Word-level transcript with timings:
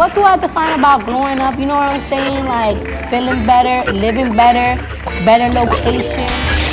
what 0.00 0.14
do 0.14 0.22
I 0.22 0.38
define 0.38 0.78
about 0.78 1.04
growing 1.04 1.40
up? 1.40 1.58
You 1.58 1.66
know 1.66 1.76
what 1.76 1.92
I'm 1.92 2.00
saying? 2.08 2.46
Like 2.46 2.78
feeling 3.10 3.44
better, 3.44 3.92
living 3.92 4.34
better, 4.34 4.80
better 5.28 5.52
location. 5.52 6.24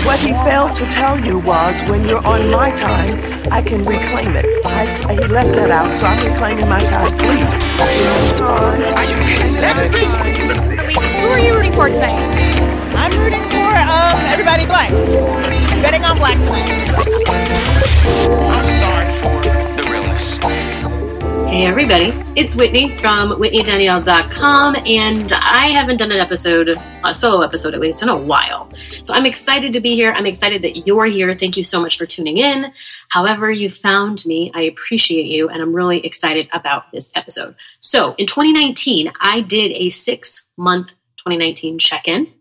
What 0.07 0.17
he 0.21 0.31
failed 0.47 0.73
to 0.75 0.85
tell 0.95 1.19
you 1.19 1.39
was 1.39 1.75
when 1.89 2.07
you're 2.07 2.25
on 2.25 2.49
my 2.49 2.71
time, 2.71 3.19
I 3.51 3.61
can 3.61 3.83
reclaim 3.83 4.31
it. 4.37 4.45
I, 4.65 4.87
he 5.11 5.27
left 5.27 5.51
that 5.59 5.71
out, 5.71 5.93
so 5.93 6.05
I'm 6.05 6.23
reclaiming 6.23 6.69
my 6.69 6.79
time. 6.79 7.11
Please, 7.19 7.51
respond. 8.23 8.83
Are 8.95 9.03
you 9.03 9.17
Who 11.19 11.27
are 11.27 11.39
you 11.39 11.53
rooting 11.53 11.73
for 11.73 11.89
tonight? 11.89 12.15
I'm 12.95 13.11
rooting 13.19 13.43
for 13.51 13.71
um, 13.75 14.23
everybody 14.31 14.65
black. 14.65 14.89
Betting 15.83 16.05
on 16.05 16.17
black 16.17 16.37
tonight. 16.47 16.95
I'm 18.55 18.69
sorry 18.79 19.11
for 19.19 19.35
the 19.75 19.89
realness. 19.91 20.66
Hey 21.47 21.65
everybody, 21.65 22.11
it's 22.35 22.57
Whitney 22.57 22.97
from 22.97 23.29
WhitneyDanielle.com, 23.29 24.75
and 24.85 25.31
I 25.31 25.69
haven't 25.69 25.95
done 25.95 26.11
an 26.11 26.19
episode, 26.19 26.77
a 27.05 27.13
solo 27.13 27.41
episode 27.41 27.73
at 27.73 27.79
least, 27.79 28.03
in 28.03 28.09
a 28.09 28.17
while. 28.17 28.69
So 29.01 29.13
I'm 29.13 29.25
excited 29.25 29.71
to 29.71 29.79
be 29.79 29.95
here. 29.95 30.11
I'm 30.11 30.25
excited 30.25 30.61
that 30.63 30.85
you're 30.85 31.05
here. 31.05 31.33
Thank 31.33 31.55
you 31.55 31.63
so 31.63 31.81
much 31.81 31.97
for 31.97 32.05
tuning 32.05 32.37
in. 32.37 32.73
However, 33.07 33.49
you 33.49 33.69
found 33.69 34.25
me, 34.25 34.51
I 34.53 34.63
appreciate 34.63 35.27
you, 35.27 35.47
and 35.47 35.61
I'm 35.61 35.73
really 35.73 36.05
excited 36.05 36.49
about 36.51 36.91
this 36.91 37.11
episode. 37.15 37.55
So 37.79 38.13
in 38.17 38.27
2019, 38.27 39.13
I 39.21 39.39
did 39.39 39.71
a 39.71 39.87
six 39.87 40.51
month 40.57 40.89
2019 41.19 41.79
check 41.79 42.09
in. 42.09 42.31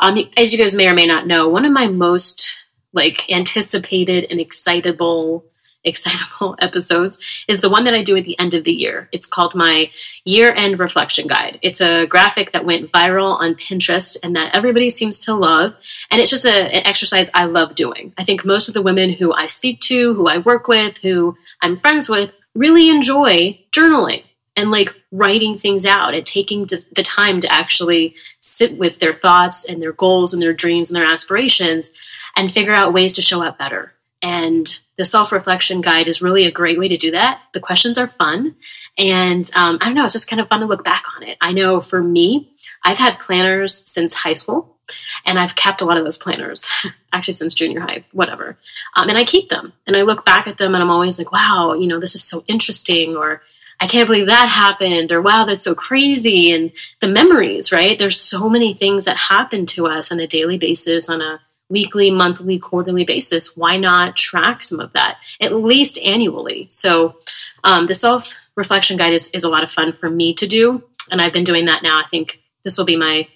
Um, 0.00 0.18
as 0.36 0.52
you 0.52 0.58
guys 0.58 0.74
may 0.74 0.86
or 0.86 0.94
may 0.94 1.06
not 1.06 1.26
know, 1.26 1.48
one 1.48 1.64
of 1.64 1.72
my 1.72 1.86
most 1.86 2.58
like 2.92 3.30
anticipated 3.30 4.26
and 4.30 4.38
excitable 4.38 5.46
excitable 5.84 6.56
episodes 6.60 7.18
is 7.48 7.60
the 7.60 7.70
one 7.70 7.84
that 7.84 7.94
I 7.94 8.02
do 8.02 8.16
at 8.16 8.24
the 8.24 8.38
end 8.38 8.54
of 8.54 8.64
the 8.64 8.72
year. 8.72 9.08
It's 9.12 9.26
called 9.26 9.54
my 9.54 9.90
year 10.24 10.52
end 10.54 10.78
reflection 10.78 11.26
guide. 11.26 11.58
It's 11.62 11.80
a 11.80 12.06
graphic 12.06 12.52
that 12.52 12.64
went 12.64 12.92
viral 12.92 13.38
on 13.38 13.54
Pinterest 13.54 14.16
and 14.22 14.36
that 14.36 14.54
everybody 14.54 14.90
seems 14.90 15.18
to 15.20 15.34
love. 15.34 15.74
And 16.10 16.20
it's 16.20 16.30
just 16.30 16.44
a, 16.44 16.74
an 16.74 16.86
exercise 16.86 17.30
I 17.34 17.44
love 17.44 17.74
doing. 17.74 18.12
I 18.18 18.24
think 18.24 18.44
most 18.44 18.68
of 18.68 18.74
the 18.74 18.82
women 18.82 19.10
who 19.10 19.32
I 19.32 19.46
speak 19.46 19.80
to, 19.82 20.14
who 20.14 20.26
I 20.26 20.38
work 20.38 20.68
with, 20.68 20.98
who 20.98 21.36
I'm 21.62 21.78
friends 21.78 22.08
with, 22.08 22.32
really 22.54 22.88
enjoy 22.88 23.58
journaling 23.72 24.24
and 24.56 24.70
like 24.70 24.94
writing 25.12 25.58
things 25.58 25.86
out 25.86 26.14
and 26.14 26.26
taking 26.26 26.66
the 26.66 27.02
time 27.02 27.40
to 27.40 27.52
actually 27.52 28.14
sit 28.40 28.76
with 28.76 28.98
their 28.98 29.14
thoughts 29.14 29.64
and 29.64 29.80
their 29.80 29.92
goals 29.92 30.34
and 30.34 30.42
their 30.42 30.52
dreams 30.52 30.90
and 30.90 30.96
their 30.96 31.10
aspirations 31.10 31.92
and 32.36 32.52
figure 32.52 32.72
out 32.72 32.92
ways 32.92 33.12
to 33.14 33.22
show 33.22 33.42
up 33.42 33.58
better. 33.58 33.92
And 34.22 34.66
the 34.96 35.04
self 35.04 35.32
reflection 35.32 35.80
guide 35.80 36.08
is 36.08 36.20
really 36.20 36.44
a 36.44 36.50
great 36.50 36.78
way 36.78 36.88
to 36.88 36.96
do 36.96 37.10
that. 37.12 37.40
The 37.54 37.60
questions 37.60 37.96
are 37.96 38.06
fun. 38.06 38.54
And 38.98 39.50
um, 39.56 39.78
I 39.80 39.86
don't 39.86 39.94
know, 39.94 40.04
it's 40.04 40.12
just 40.12 40.28
kind 40.28 40.40
of 40.40 40.48
fun 40.48 40.60
to 40.60 40.66
look 40.66 40.84
back 40.84 41.04
on 41.16 41.22
it. 41.22 41.38
I 41.40 41.52
know 41.52 41.80
for 41.80 42.02
me, 42.02 42.52
I've 42.84 42.98
had 42.98 43.18
planners 43.18 43.88
since 43.88 44.14
high 44.14 44.34
school, 44.34 44.76
and 45.24 45.38
I've 45.38 45.56
kept 45.56 45.80
a 45.80 45.84
lot 45.84 45.96
of 45.96 46.04
those 46.04 46.18
planners, 46.18 46.70
actually 47.12 47.34
since 47.34 47.54
junior 47.54 47.80
high, 47.80 48.04
whatever. 48.12 48.58
Um, 48.96 49.08
and 49.08 49.16
I 49.16 49.24
keep 49.24 49.48
them, 49.48 49.72
and 49.86 49.96
I 49.96 50.02
look 50.02 50.24
back 50.24 50.46
at 50.46 50.58
them, 50.58 50.74
and 50.74 50.82
I'm 50.82 50.90
always 50.90 51.18
like, 51.18 51.32
wow, 51.32 51.72
you 51.72 51.86
know, 51.86 51.98
this 51.98 52.14
is 52.14 52.22
so 52.22 52.44
interesting, 52.46 53.16
or 53.16 53.42
I 53.80 53.86
can't 53.86 54.06
believe 54.06 54.26
that 54.26 54.50
happened, 54.50 55.12
or 55.12 55.22
wow, 55.22 55.46
that's 55.46 55.64
so 55.64 55.74
crazy. 55.74 56.52
And 56.52 56.72
the 57.00 57.08
memories, 57.08 57.72
right? 57.72 57.98
There's 57.98 58.20
so 58.20 58.50
many 58.50 58.74
things 58.74 59.06
that 59.06 59.16
happen 59.16 59.64
to 59.66 59.86
us 59.86 60.12
on 60.12 60.20
a 60.20 60.26
daily 60.26 60.58
basis, 60.58 61.08
on 61.08 61.22
a 61.22 61.40
weekly, 61.70 62.10
monthly, 62.10 62.58
quarterly 62.58 63.04
basis, 63.04 63.56
why 63.56 63.76
not 63.76 64.16
track 64.16 64.62
some 64.62 64.80
of 64.80 64.92
that 64.92 65.18
at 65.40 65.54
least 65.54 65.98
annually? 66.04 66.66
So, 66.68 67.16
um, 67.64 67.86
the 67.86 67.94
self 67.94 68.34
reflection 68.56 68.96
guide 68.96 69.12
is, 69.12 69.30
is 69.30 69.44
a 69.44 69.48
lot 69.48 69.64
of 69.64 69.70
fun 69.70 69.92
for 69.92 70.10
me 70.10 70.34
to 70.34 70.46
do. 70.46 70.82
And 71.10 71.22
I've 71.22 71.32
been 71.32 71.44
doing 71.44 71.66
that 71.66 71.82
now. 71.82 71.98
I 71.98 72.06
think 72.08 72.42
this 72.64 72.76
will 72.76 72.84
be 72.84 72.96
my 72.96 73.28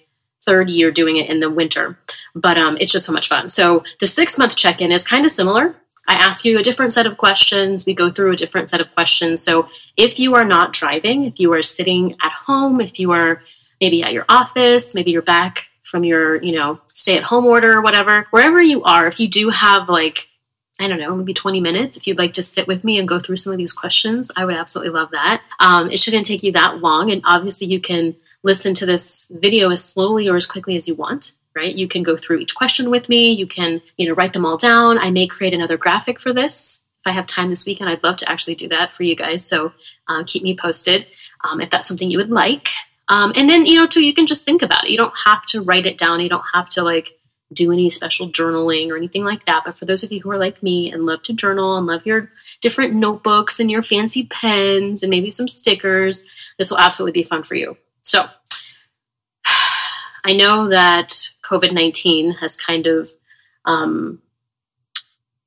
third 0.43 0.69
year 0.69 0.91
doing 0.91 1.17
it 1.17 1.29
in 1.29 1.39
the 1.39 1.49
winter, 1.49 1.97
but 2.35 2.57
um, 2.57 2.77
it's 2.79 2.91
just 2.91 3.05
so 3.05 3.13
much 3.13 3.27
fun. 3.27 3.49
So, 3.49 3.83
the 3.99 4.07
six 4.07 4.37
month 4.37 4.55
check 4.55 4.81
in 4.81 4.91
is 4.91 5.07
kind 5.07 5.25
of 5.25 5.31
similar. 5.31 5.75
I 6.07 6.13
ask 6.13 6.45
you 6.45 6.59
a 6.59 6.63
different 6.63 6.93
set 6.93 7.07
of 7.07 7.17
questions. 7.17 7.85
We 7.87 7.95
go 7.95 8.11
through 8.11 8.33
a 8.33 8.35
different 8.35 8.69
set 8.69 8.81
of 8.81 8.93
questions. 8.93 9.41
So, 9.41 9.69
if 9.97 10.19
you 10.19 10.35
are 10.35 10.45
not 10.45 10.73
driving, 10.73 11.25
if 11.25 11.39
you 11.39 11.53
are 11.53 11.63
sitting 11.63 12.15
at 12.21 12.31
home, 12.31 12.81
if 12.81 12.99
you 12.99 13.11
are 13.11 13.41
maybe 13.81 14.03
at 14.03 14.13
your 14.13 14.25
office, 14.29 14.93
maybe 14.93 15.11
you're 15.11 15.21
back 15.21 15.67
from 15.95 16.03
your, 16.03 16.43
you 16.43 16.51
know, 16.51 16.77
stay 16.91 17.15
at 17.15 17.23
home 17.23 17.45
order 17.45 17.71
or 17.71 17.81
whatever, 17.81 18.27
wherever 18.31 18.61
you 18.61 18.83
are, 18.83 19.07
if 19.07 19.17
you 19.17 19.29
do 19.29 19.49
have 19.49 19.87
like, 19.87 20.19
I 20.77 20.89
don't 20.89 20.99
know, 20.99 21.15
maybe 21.15 21.33
20 21.33 21.61
minutes, 21.61 21.95
if 21.95 22.05
you'd 22.05 22.17
like 22.17 22.33
to 22.33 22.43
sit 22.43 22.67
with 22.67 22.83
me 22.83 22.99
and 22.99 23.07
go 23.07 23.17
through 23.17 23.37
some 23.37 23.53
of 23.53 23.57
these 23.57 23.71
questions, 23.71 24.29
I 24.35 24.43
would 24.43 24.55
absolutely 24.55 24.91
love 24.91 25.11
that. 25.11 25.41
Um, 25.61 25.89
it 25.89 25.97
shouldn't 25.97 26.25
take 26.25 26.43
you 26.43 26.51
that 26.51 26.79
long. 26.79 27.11
And 27.11 27.21
obviously, 27.23 27.67
you 27.67 27.79
can 27.79 28.13
listen 28.43 28.73
to 28.73 28.85
this 28.85 29.31
video 29.39 29.71
as 29.71 29.85
slowly 29.85 30.27
or 30.27 30.35
as 30.35 30.45
quickly 30.45 30.75
as 30.75 30.85
you 30.85 30.95
want 30.95 31.31
right? 31.55 31.73
You 31.73 31.87
can 31.87 32.03
go 32.03 32.17
through 32.17 32.39
each 32.39 32.53
question 32.53 32.89
with 32.89 33.07
me. 33.07 33.31
You 33.31 33.47
can 33.47 33.81
you 33.95 34.09
know 34.09 34.13
write 34.13 34.33
them 34.33 34.45
all 34.45 34.57
down. 34.57 34.99
I 34.99 35.09
may 35.09 35.25
create 35.25 35.53
another 35.53 35.77
graphic 35.77 36.19
for 36.19 36.33
this. 36.33 36.81
If 36.99 37.07
i 37.07 37.11
have 37.11 37.27
time 37.27 37.49
this 37.49 37.65
weekend 37.65 37.89
i'd 37.89 38.03
love 38.03 38.17
to 38.17 38.29
actually 38.29 38.55
do 38.55 38.67
that 38.67 38.93
for 38.93 39.03
you 39.03 39.15
guys. 39.15 39.47
So 39.47 39.71
uh, 40.09 40.25
keep 40.25 40.43
me 40.43 40.57
posted 40.57 41.07
um, 41.45 41.61
if 41.61 41.69
that's 41.69 41.87
something 41.87 42.11
you 42.11 42.17
would 42.17 42.31
like 42.31 42.67
um, 43.07 43.33
and 43.35 43.49
then, 43.49 43.65
you 43.65 43.75
know, 43.75 43.87
too, 43.87 44.03
you 44.03 44.13
can 44.13 44.25
just 44.25 44.45
think 44.45 44.61
about 44.61 44.85
it. 44.85 44.89
You 44.89 44.97
don't 44.97 45.13
have 45.25 45.45
to 45.47 45.61
write 45.61 45.85
it 45.85 45.97
down. 45.97 46.19
You 46.19 46.29
don't 46.29 46.45
have 46.53 46.69
to 46.69 46.83
like 46.83 47.11
do 47.53 47.71
any 47.71 47.89
special 47.89 48.29
journaling 48.29 48.89
or 48.89 48.97
anything 48.97 49.23
like 49.23 49.45
that. 49.45 49.63
But 49.65 49.77
for 49.77 49.85
those 49.85 50.03
of 50.03 50.11
you 50.11 50.21
who 50.21 50.31
are 50.31 50.37
like 50.37 50.63
me 50.63 50.91
and 50.91 51.05
love 51.05 51.21
to 51.23 51.33
journal 51.33 51.77
and 51.77 51.85
love 51.85 52.05
your 52.05 52.31
different 52.61 52.93
notebooks 52.93 53.59
and 53.59 53.69
your 53.69 53.83
fancy 53.83 54.25
pens 54.25 55.03
and 55.03 55.09
maybe 55.09 55.29
some 55.29 55.47
stickers, 55.47 56.25
this 56.57 56.71
will 56.71 56.79
absolutely 56.79 57.21
be 57.21 57.27
fun 57.27 57.43
for 57.43 57.55
you. 57.55 57.77
So 58.01 58.25
I 60.25 60.33
know 60.33 60.67
that 60.69 61.09
COVID 61.43 61.73
19 61.73 62.31
has 62.33 62.55
kind 62.55 62.87
of 62.87 63.09
um, 63.65 64.21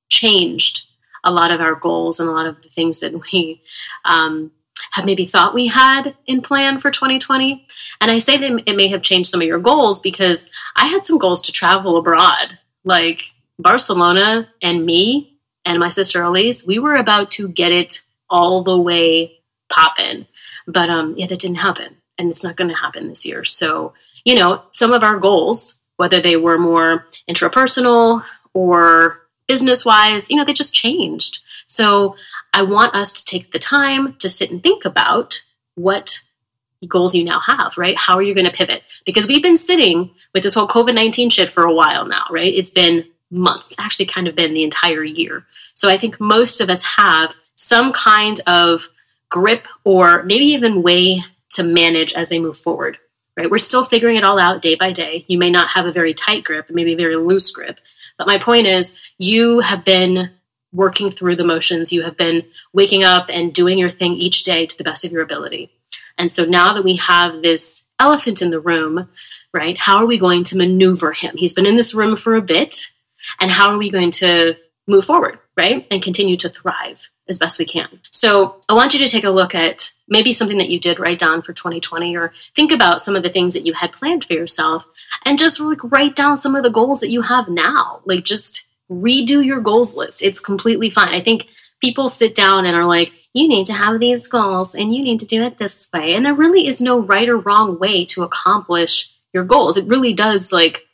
changed 0.09 0.87
a 1.25 1.33
lot 1.33 1.51
of 1.51 1.61
our 1.61 1.75
goals 1.75 2.21
and 2.21 2.29
a 2.29 2.33
lot 2.33 2.47
of 2.47 2.63
the 2.63 2.69
things 2.69 3.01
that 3.01 3.13
we 3.33 3.63
um, 4.05 4.53
have 4.99 5.07
maybe 5.07 5.27
thought 5.27 5.55
we 5.55 5.69
had 5.69 6.17
in 6.27 6.43
plan 6.43 6.79
for 6.79 6.91
2020. 6.91 7.65
And 8.01 8.11
I 8.11 8.19
say 8.19 8.37
that 8.37 8.63
it 8.67 8.77
may 8.77 8.89
have 8.89 9.03
changed 9.03 9.31
some 9.31 9.41
of 9.41 9.47
your 9.47 9.59
goals 9.59 10.01
because 10.01 10.51
I 10.77 10.87
had 10.87 11.07
some 11.07 11.19
goals 11.19 11.41
to 11.43 11.53
travel 11.53 11.97
abroad, 11.97 12.59
like 12.85 13.23
Barcelona 13.59 14.49
and 14.61 14.85
me 14.85 15.39
and 15.65 15.79
my 15.79 15.89
sister 15.89 16.23
Elise. 16.23 16.67
We 16.67 16.79
were 16.79 16.97
about 16.97 17.31
to 17.33 17.49
get 17.49 17.73
it 17.73 18.03
all 18.29 18.63
the 18.63 18.79
way 18.79 19.39
popping, 19.69 20.27
but 20.67 20.91
um, 20.91 21.15
yeah, 21.17 21.27
that 21.27 21.39
didn't 21.39 21.57
happen, 21.57 21.97
and 22.19 22.31
it's 22.31 22.45
not 22.45 22.57
going 22.57 22.71
to 22.71 22.77
happen 22.77 23.09
this 23.09 23.25
year. 23.25 23.45
So 23.45 23.95
you 24.25 24.35
know, 24.35 24.63
some 24.73 24.93
of 24.93 25.03
our 25.03 25.17
goals, 25.17 25.79
whether 25.97 26.21
they 26.21 26.37
were 26.37 26.59
more 26.59 27.07
intrapersonal 27.29 28.25
or 28.53 29.21
business 29.47 29.85
wise, 29.85 30.29
you 30.29 30.37
know, 30.37 30.45
they 30.45 30.53
just 30.53 30.75
changed. 30.75 31.41
So 31.67 32.17
I 32.53 32.63
want 32.63 32.95
us 32.95 33.13
to 33.13 33.25
take 33.25 33.53
the 33.53 33.59
time 33.59 34.15
to 34.19 34.29
sit 34.29 34.51
and 34.51 34.63
think 34.63 34.85
about 34.85 35.43
what 35.75 36.21
goals 36.87 37.15
you 37.15 37.25
now 37.25 37.41
have, 37.41 37.77
right? 37.77 37.97
How 37.97 38.15
are 38.15 38.23
you 38.23 38.35
going 38.35 38.47
to 38.47 38.53
pivot? 38.53 38.83
Because 39.05 39.27
we've 39.27 39.43
been 39.43 39.57
sitting 39.57 40.11
with 40.33 40.43
this 40.43 40.55
whole 40.55 40.69
COVID 40.69 40.95
19 40.95 41.31
shit 41.31 41.49
for 41.49 41.65
a 41.65 41.75
while 41.75 42.07
now, 42.07 42.27
right? 42.31 42.53
It's 42.53 42.71
been 42.71 43.05
months, 43.31 43.77
actually, 43.79 44.07
kind 44.07 44.29
of 44.29 44.37
been 44.37 44.55
the 44.55 44.65
entire 44.65 45.05
year. 45.05 45.45
So 45.75 45.91
I 45.91 45.99
think 45.99 46.21
most 46.21 46.61
of 46.61 46.71
us 46.71 46.85
have 46.85 47.35
some 47.57 47.93
kind 47.93 48.41
of 48.47 48.89
grip 49.31 49.67
or 49.85 50.23
maybe 50.23 50.47
even 50.47 50.83
way 50.83 51.23
to 51.51 51.63
manage 51.63 52.15
as 52.15 52.29
they 52.29 52.39
move 52.39 52.57
forward, 52.57 52.99
right? 53.37 53.51
We're 53.51 53.59
still 53.59 53.85
figuring 53.85 54.17
it 54.17 54.25
all 54.25 54.39
out 54.39 54.63
day 54.63 54.75
by 54.75 54.93
day. 54.93 55.25
You 55.29 55.39
may 55.39 55.51
not 55.51 55.69
have 55.69 55.87
a 55.87 55.93
very 55.93 56.15
tight 56.15 56.45
grip, 56.45 56.71
maybe 56.71 56.93
a 56.93 56.97
very 56.97 57.17
loose 57.17 57.51
grip. 57.51 57.81
But 58.17 58.27
my 58.27 58.39
point 58.39 58.67
is, 58.67 58.99
you 59.19 59.61
have 59.61 59.85
been 59.85 60.31
working 60.73 61.11
through 61.11 61.37
the 61.37 61.45
motions. 61.45 61.93
You 61.93 62.03
have 62.03 62.17
been 62.17 62.45
waking 62.73 63.05
up 63.05 63.29
and 63.31 63.53
doing 63.53 63.79
your 63.79 63.91
thing 63.91 64.15
each 64.15 64.43
day 64.43 64.67
to 64.67 64.77
the 64.77 64.85
best 64.85 65.05
of 65.05 65.13
your 65.13 65.23
ability. 65.23 65.71
And 66.17 66.31
so 66.31 66.45
now 66.45 66.73
that 66.75 66.85
we 66.85 66.97
have 66.97 67.43
this 67.43 67.85
elephant 67.99 68.43
in 68.43 68.51
the 68.51 68.61
room, 68.61 69.09
right, 69.53 69.79
how 69.79 69.97
are 69.97 70.07
we 70.07 70.19
going 70.19 70.45
to 70.45 70.59
maneuver 70.59 71.13
him? 71.13 71.37
He's 71.37 71.55
been 71.55 71.67
in 71.67 71.77
this 71.77 71.95
room 71.95 72.17
for 72.17 72.35
a 72.35 72.43
bit. 72.43 72.75
And 73.41 73.51
how 73.51 73.71
are 73.71 73.79
we 73.79 73.91
going 73.91 74.11
to 74.13 74.57
move 74.87 75.05
forward, 75.05 75.39
right, 75.57 75.87
and 75.91 76.03
continue 76.03 76.37
to 76.39 76.49
thrive 76.49 77.11
as 77.29 77.39
best 77.39 77.59
we 77.59 77.65
can? 77.65 78.01
So 78.11 78.61
I 78.69 78.75
want 78.75 78.95
you 78.95 79.01
to 79.01 79.09
take 79.09 79.25
a 79.25 79.31
look 79.31 79.55
at 79.55 79.93
maybe 80.09 80.33
something 80.33 80.59
that 80.59 80.71
you 80.71 80.81
did 80.81 80.99
write 80.99 81.19
down 81.19 81.43
for 81.43 81.53
2020 81.53 82.17
or 82.17 82.33
think 82.55 82.73
about 82.73 83.01
some 83.01 83.17
of 83.17 83.23
the 83.23 83.29
things 83.29 83.55
that 83.55 83.67
you 83.67 83.75
had 83.75 83.93
planned 83.93 84.25
for 84.25 84.33
yourself 84.33 84.87
and 85.25 85.39
just 85.39 85.61
like 85.61 85.81
write 85.85 86.17
down 86.17 86.39
some 86.39 86.57
of 86.57 86.63
the 86.63 86.71
goals 86.71 87.01
that 87.01 87.11
you 87.11 87.23
have 87.23 87.49
now. 87.49 88.01
Like 88.05 88.25
just 88.25 88.68
redo 88.91 89.45
your 89.45 89.61
goals 89.61 89.97
list. 89.97 90.23
It's 90.23 90.41
completely 90.41 90.91
fine. 90.91 91.15
I 91.15 91.21
think 91.21 91.51
people 91.81 92.09
sit 92.09 92.35
down 92.35 92.67
and 92.67 92.77
are 92.77 92.85
like, 92.85 93.13
you 93.35 93.47
need 93.47 93.67
to 93.67 93.73
have 93.73 94.01
these 94.01 94.27
goals 94.27 94.75
and 94.75 94.95
you 94.95 95.03
need 95.03 95.21
to 95.21 95.27
do 95.27 95.43
it 95.43 95.59
this 95.59 95.89
way. 95.93 96.15
And 96.15 96.25
there 96.25 96.35
really 96.35 96.67
is 96.67 96.81
no 96.81 96.99
right 96.99 97.29
or 97.29 97.37
wrong 97.37 97.79
way 97.79 98.05
to 98.07 98.23
accomplish 98.23 99.15
your 99.33 99.45
goals. 99.45 99.77
It 99.77 99.87
really 99.87 100.13
does 100.13 100.53
like 100.53 100.87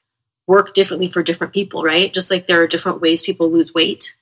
work 0.46 0.74
differently 0.74 1.08
for 1.08 1.22
different 1.22 1.52
people, 1.52 1.82
right? 1.82 2.12
Just 2.12 2.30
like 2.30 2.46
there 2.46 2.62
are 2.62 2.66
different 2.66 3.00
ways 3.00 3.22
people 3.22 3.50
lose 3.50 3.72
weight 3.72 4.14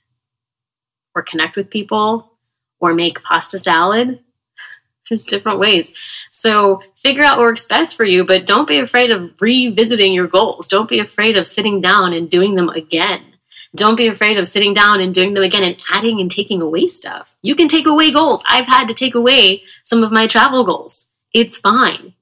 or 1.15 1.23
connect 1.23 1.57
with 1.57 1.71
people 1.71 2.33
or 2.81 2.95
make 2.95 3.23
pasta 3.23 3.59
salad. 3.59 4.21
There's 5.09 5.25
different 5.25 5.59
ways. 5.59 5.99
So 6.31 6.83
figure 6.97 7.25
out 7.25 7.39
what 7.39 7.47
works 7.47 7.67
best 7.67 7.97
for 7.97 8.05
you, 8.05 8.25
but 8.25 8.47
don't 8.47 8.69
be 8.69 8.79
afraid 8.79 9.11
of 9.11 9.33
revisiting 9.41 10.13
your 10.13 10.29
goals. 10.29 10.69
Don't 10.69 10.89
be 10.89 11.01
afraid 11.01 11.37
of 11.37 11.47
sitting 11.47 11.81
down 11.81 12.13
and 12.13 12.31
doing 12.31 12.55
them 12.55 12.69
again. 12.69 13.32
Don't 13.75 13.97
be 13.97 14.07
afraid 14.07 14.37
of 14.37 14.47
sitting 14.47 14.75
down 14.75 15.01
and 15.01 15.15
doing 15.15 15.33
them 15.33 15.43
again 15.43 15.65
and 15.65 15.77
adding 15.91 16.21
and 16.21 16.31
taking 16.31 16.61
away 16.61 16.87
stuff. 16.87 17.37
You 17.41 17.55
can 17.55 17.69
take 17.69 17.87
away 17.87 18.11
goals. 18.11 18.43
I've 18.47 18.67
had 18.67 18.89
to 18.89 18.95
take 18.95 19.15
away 19.15 19.63
some 19.83 20.05
of 20.05 20.13
my 20.13 20.27
travel 20.27 20.65
goals. 20.65 21.07
It's 21.33 21.59
fine. 21.59 22.13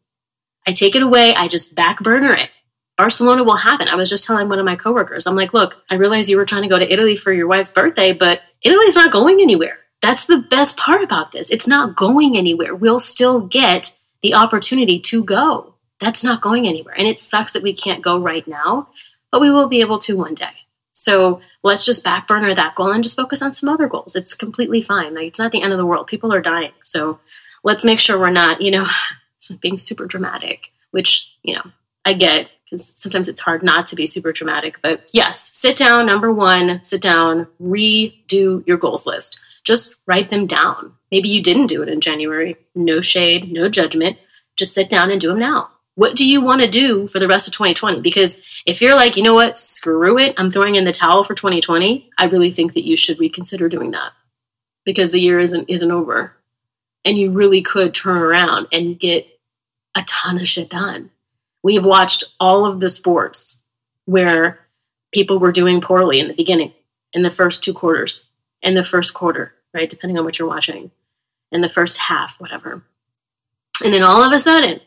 I 0.67 0.73
take 0.73 0.95
it 0.95 1.03
away, 1.03 1.35
I 1.35 1.49
just 1.49 1.75
back 1.75 2.01
burner 2.01 2.35
it. 2.35 2.51
Barcelona 2.97 3.43
will 3.43 3.57
happen. 3.57 3.89
I 3.89 3.97
was 3.97 4.11
just 4.11 4.25
telling 4.25 4.49
one 4.49 4.59
of 4.59 4.65
my 4.65 4.77
coworkers, 4.77 5.27
I'm 5.27 5.35
like, 5.35 5.55
look, 5.55 5.83
I 5.91 5.97
realize 5.97 6.29
you 6.29 6.37
were 6.37 6.45
trying 6.45 6.63
to 6.63 6.69
go 6.69 6.79
to 6.79 6.93
Italy 6.93 7.17
for 7.17 7.33
your 7.33 7.49
wife's 7.49 7.73
birthday, 7.73 8.13
but 8.13 8.43
Italy's 8.63 8.95
not 8.95 9.11
going 9.11 9.41
anywhere. 9.41 9.79
That's 10.03 10.27
the 10.27 10.39
best 10.39 10.77
part 10.77 11.03
about 11.03 11.33
this. 11.33 11.51
It's 11.51 11.67
not 11.67 11.97
going 11.97 12.37
anywhere. 12.37 12.75
We'll 12.75 12.99
still 12.99 13.41
get 13.41 13.97
the 14.21 14.35
opportunity 14.35 15.01
to 15.01 15.25
go. 15.25 15.75
That's 15.99 16.23
not 16.23 16.43
going 16.43 16.67
anywhere. 16.67 16.95
And 16.97 17.09
it 17.09 17.19
sucks 17.19 17.55
that 17.55 17.63
we 17.63 17.75
can't 17.75 18.03
go 18.03 18.19
right 18.19 18.47
now, 18.47 18.89
but 19.33 19.41
we 19.41 19.51
will 19.51 19.69
be 19.69 19.81
able 19.81 19.99
to 20.01 20.17
one 20.17 20.35
day. 20.35 20.60
So 21.01 21.41
let's 21.63 21.87
just 21.87 22.05
back 22.05 22.29
burner 22.29 22.55
that 22.55 22.75
goal 22.75 22.93
and 22.93 23.03
just 23.03 23.17
focus 23.17 23.41
on 23.41 23.55
some 23.55 23.71
other 23.71 23.89
goals. 23.89 24.15
It's 24.15 24.35
completely 24.35 24.83
fine. 24.83 25.15
Like, 25.15 25.29
it's 25.29 25.39
not 25.39 25.51
the 25.51 25.63
end 25.63 25.73
of 25.73 25.79
the 25.79 25.87
world. 25.87 26.07
People 26.07 26.33
are 26.33 26.43
dying. 26.43 26.73
So 26.83 27.21
let's 27.65 27.87
make 27.87 28.01
sure 28.01 28.19
we're 28.19 28.29
not, 28.29 28.61
you 28.61 28.71
know, 28.71 28.87
being 29.63 29.79
super 29.79 30.05
dramatic, 30.05 30.73
which, 30.91 31.35
you 31.43 31.55
know, 31.55 31.63
I 32.05 32.13
get 32.13 32.51
because 32.71 32.93
sometimes 32.97 33.29
it's 33.29 33.41
hard 33.41 33.63
not 33.63 33.87
to 33.89 33.97
be 33.97 34.07
super 34.07 34.31
dramatic. 34.31 34.77
But 34.83 35.11
yes, 35.15 35.41
sit 35.57 35.77
down. 35.77 36.05
Number 36.05 36.31
one, 36.31 36.85
sit 36.85 37.01
down, 37.01 37.49
redo 37.61 38.67
your 38.67 38.77
goals 38.77 39.07
list. 39.07 39.41
Just 39.65 39.97
write 40.07 40.29
them 40.29 40.47
down. 40.47 40.93
Maybe 41.11 41.31
you 41.31 41.43
didn't 41.43 41.67
do 41.67 41.83
it 41.83 41.89
in 41.89 42.01
January. 42.01 42.57
No 42.75 43.01
shade, 43.01 43.51
no 43.51 43.69
judgment. 43.71 44.19
Just 44.57 44.75
sit 44.75 44.91
down 44.91 45.11
and 45.11 45.21
do 45.21 45.29
them 45.29 45.39
now. 45.39 45.71
What 45.97 46.17
do 46.17 46.27
you 46.27 46.41
want 46.41 46.63
to 46.63 46.69
do 46.69 47.09
for 47.09 47.19
the 47.19 47.29
rest 47.29 47.47
of 47.49 47.53
2020? 47.55 48.01
Because 48.01 48.41
if 48.65 48.81
you're 48.81 48.95
like, 48.95 49.17
you 49.17 49.23
know 49.23 49.35
what, 49.35 49.59
screw 49.59 50.19
it, 50.19 50.35
I'm 50.39 50.51
throwing 50.51 50.77
in 50.77 50.85
the 50.85 50.93
towel 50.93 51.25
for 51.25 51.35
2020, 51.35 52.11
I 52.17 52.25
really 52.25 52.51
think 52.51 52.75
that 52.75 52.87
you 52.87 52.97
should 52.97 53.19
reconsider 53.19 53.69
doing 53.69 53.91
that 53.91 54.13
because 54.85 55.13
the 55.13 55.21
year 55.21 55.39
isn't 55.39 55.69
isn't 55.69 55.91
over, 55.91 56.37
and 57.05 57.19
you 57.19 57.31
really 57.31 57.63
could 57.63 57.93
turn 57.93 58.19
around 58.19 58.69
and 58.73 58.99
get 58.99 59.27
a 59.97 60.03
ton 60.07 60.37
of 60.37 60.49
shit 60.49 60.71
done. 60.71 61.11
We 61.63 61.75
have 61.75 61.85
watched 61.85 62.25
all 62.39 62.65
of 62.65 62.81
the 62.81 62.89
sports 62.89 63.59
where 64.07 64.61
people 65.13 65.39
were 65.39 65.53
doing 65.53 65.81
poorly 65.81 66.21
in 66.21 66.29
the 66.29 66.35
beginning, 66.35 66.73
in 67.13 67.23
the 67.23 67.31
first 67.31 67.63
two 67.63 67.75
quarters, 67.75 68.27
in 68.63 68.75
the 68.75 68.85
first 68.85 69.15
quarter, 69.15 69.55
right? 69.75 69.89
Depending 69.89 70.19
on 70.19 70.25
what 70.25 70.39
you're 70.39 70.49
watching, 70.49 70.91
in 71.53 71.61
the 71.61 71.69
first 71.69 71.99
half, 71.99 72.41
whatever. 72.41 72.83
And 73.85 73.93
then 73.93 74.03
all 74.03 74.23
of 74.23 74.33
a 74.33 74.39
sudden, 74.39 74.81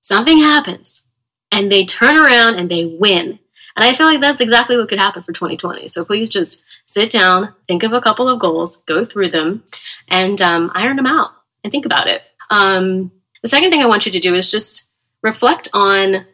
something 0.00 0.38
happens 0.38 1.02
and 1.50 1.70
they 1.70 1.84
turn 1.84 2.16
around 2.16 2.56
and 2.56 2.70
they 2.70 2.84
win. 2.84 3.38
And 3.76 3.84
I 3.84 3.94
feel 3.94 4.06
like 4.06 4.20
that's 4.20 4.40
exactly 4.40 4.76
what 4.76 4.88
could 4.88 4.98
happen 4.98 5.22
for 5.22 5.32
2020. 5.32 5.86
So 5.88 6.04
please 6.04 6.28
just 6.28 6.64
sit 6.84 7.10
down, 7.10 7.54
think 7.68 7.82
of 7.82 7.92
a 7.92 8.00
couple 8.00 8.28
of 8.28 8.40
goals, 8.40 8.76
go 8.86 9.04
through 9.04 9.28
them, 9.28 9.62
and 10.08 10.40
um, 10.42 10.72
iron 10.74 10.96
them 10.96 11.06
out 11.06 11.30
and 11.62 11.70
think 11.70 11.86
about 11.86 12.08
it. 12.08 12.22
Um, 12.50 13.12
the 13.42 13.48
second 13.48 13.70
thing 13.70 13.82
I 13.82 13.86
want 13.86 14.04
you 14.04 14.12
to 14.12 14.20
do 14.20 14.34
is 14.34 14.50
just 14.50 14.98
reflect 15.22 15.68
on 15.72 16.26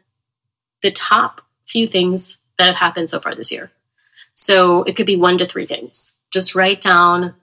the 0.82 0.90
top 0.90 1.42
few 1.66 1.86
things 1.86 2.38
that 2.56 2.66
have 2.66 2.76
happened 2.76 3.10
so 3.10 3.20
far 3.20 3.34
this 3.34 3.52
year. 3.52 3.72
So 4.34 4.82
it 4.84 4.96
could 4.96 5.06
be 5.06 5.16
one 5.16 5.38
to 5.38 5.46
three 5.46 5.66
things. 5.66 6.18
Just 6.32 6.54
write 6.54 6.80
down 6.80 7.34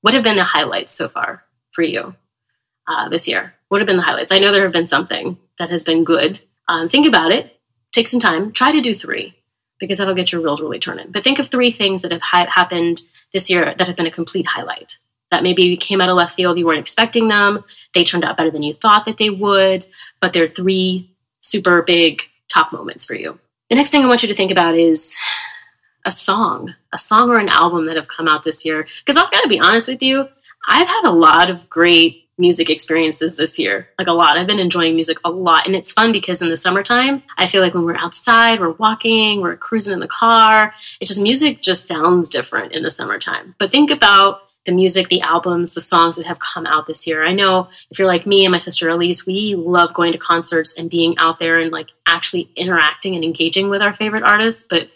what 0.00 0.14
have 0.14 0.22
been 0.22 0.36
the 0.36 0.44
highlights 0.44 0.92
so 0.92 1.08
far 1.08 1.44
for 1.72 1.82
you 1.82 2.14
uh, 2.86 3.08
this 3.08 3.28
year. 3.28 3.54
What 3.72 3.80
have 3.80 3.86
been 3.86 3.96
the 3.96 4.02
highlights? 4.02 4.30
I 4.30 4.38
know 4.38 4.52
there 4.52 4.64
have 4.64 4.72
been 4.72 4.86
something 4.86 5.38
that 5.58 5.70
has 5.70 5.82
been 5.82 6.04
good. 6.04 6.42
Um, 6.68 6.90
think 6.90 7.06
about 7.06 7.32
it. 7.32 7.58
Take 7.90 8.06
some 8.06 8.20
time. 8.20 8.52
Try 8.52 8.70
to 8.70 8.82
do 8.82 8.92
three 8.92 9.34
because 9.80 9.96
that'll 9.96 10.12
get 10.12 10.30
your 10.30 10.42
wheels 10.42 10.60
really 10.60 10.78
turning. 10.78 11.10
But 11.10 11.24
think 11.24 11.38
of 11.38 11.46
three 11.46 11.70
things 11.70 12.02
that 12.02 12.12
have 12.12 12.20
ha- 12.20 12.50
happened 12.50 13.00
this 13.32 13.48
year 13.48 13.74
that 13.74 13.86
have 13.86 13.96
been 13.96 14.04
a 14.04 14.10
complete 14.10 14.44
highlight 14.44 14.98
that 15.30 15.42
maybe 15.42 15.74
came 15.78 16.02
out 16.02 16.10
of 16.10 16.16
left 16.16 16.36
field, 16.36 16.58
you 16.58 16.66
weren't 16.66 16.80
expecting 16.80 17.28
them, 17.28 17.64
they 17.94 18.04
turned 18.04 18.24
out 18.24 18.36
better 18.36 18.50
than 18.50 18.62
you 18.62 18.74
thought 18.74 19.06
that 19.06 19.16
they 19.16 19.30
would, 19.30 19.86
but 20.20 20.34
they're 20.34 20.46
three 20.46 21.10
super 21.40 21.80
big 21.80 22.20
top 22.52 22.74
moments 22.74 23.06
for 23.06 23.14
you. 23.14 23.38
The 23.70 23.76
next 23.76 23.90
thing 23.90 24.04
I 24.04 24.06
want 24.06 24.22
you 24.22 24.28
to 24.28 24.34
think 24.34 24.50
about 24.50 24.76
is 24.76 25.16
a 26.04 26.10
song, 26.10 26.74
a 26.92 26.98
song 26.98 27.30
or 27.30 27.38
an 27.38 27.48
album 27.48 27.86
that 27.86 27.96
have 27.96 28.08
come 28.08 28.28
out 28.28 28.42
this 28.42 28.66
year. 28.66 28.86
Because 28.98 29.16
I've 29.16 29.30
got 29.30 29.40
to 29.40 29.48
be 29.48 29.60
honest 29.60 29.88
with 29.88 30.02
you, 30.02 30.28
I've 30.68 30.88
had 30.88 31.06
a 31.06 31.10
lot 31.10 31.48
of 31.48 31.70
great 31.70 32.21
music 32.38 32.70
experiences 32.70 33.36
this 33.36 33.58
year. 33.58 33.88
Like 33.98 34.08
a 34.08 34.12
lot. 34.12 34.36
I've 34.36 34.46
been 34.46 34.58
enjoying 34.58 34.94
music 34.94 35.18
a 35.24 35.30
lot. 35.30 35.66
And 35.66 35.76
it's 35.76 35.92
fun 35.92 36.12
because 36.12 36.42
in 36.42 36.48
the 36.48 36.56
summertime, 36.56 37.22
I 37.38 37.46
feel 37.46 37.62
like 37.62 37.74
when 37.74 37.84
we're 37.84 37.96
outside, 37.96 38.60
we're 38.60 38.72
walking, 38.72 39.40
we're 39.40 39.56
cruising 39.56 39.92
in 39.92 40.00
the 40.00 40.08
car, 40.08 40.74
it 41.00 41.06
just 41.06 41.22
music 41.22 41.60
just 41.60 41.86
sounds 41.86 42.28
different 42.28 42.72
in 42.72 42.82
the 42.82 42.90
summertime. 42.90 43.54
But 43.58 43.70
think 43.70 43.90
about 43.90 44.42
the 44.64 44.72
music, 44.72 45.08
the 45.08 45.20
albums, 45.20 45.74
the 45.74 45.80
songs 45.80 46.16
that 46.16 46.26
have 46.26 46.38
come 46.38 46.66
out 46.66 46.86
this 46.86 47.06
year. 47.06 47.24
I 47.24 47.32
know 47.32 47.68
if 47.90 47.98
you're 47.98 48.08
like 48.08 48.26
me 48.26 48.44
and 48.44 48.52
my 48.52 48.58
sister 48.58 48.88
Elise, 48.88 49.26
we 49.26 49.54
love 49.56 49.92
going 49.92 50.12
to 50.12 50.18
concerts 50.18 50.78
and 50.78 50.88
being 50.88 51.18
out 51.18 51.38
there 51.38 51.58
and 51.58 51.72
like 51.72 51.90
actually 52.06 52.48
interacting 52.54 53.14
and 53.16 53.24
engaging 53.24 53.70
with 53.70 53.82
our 53.82 53.92
favorite 53.92 54.22
artists, 54.22 54.64
but 54.68 54.88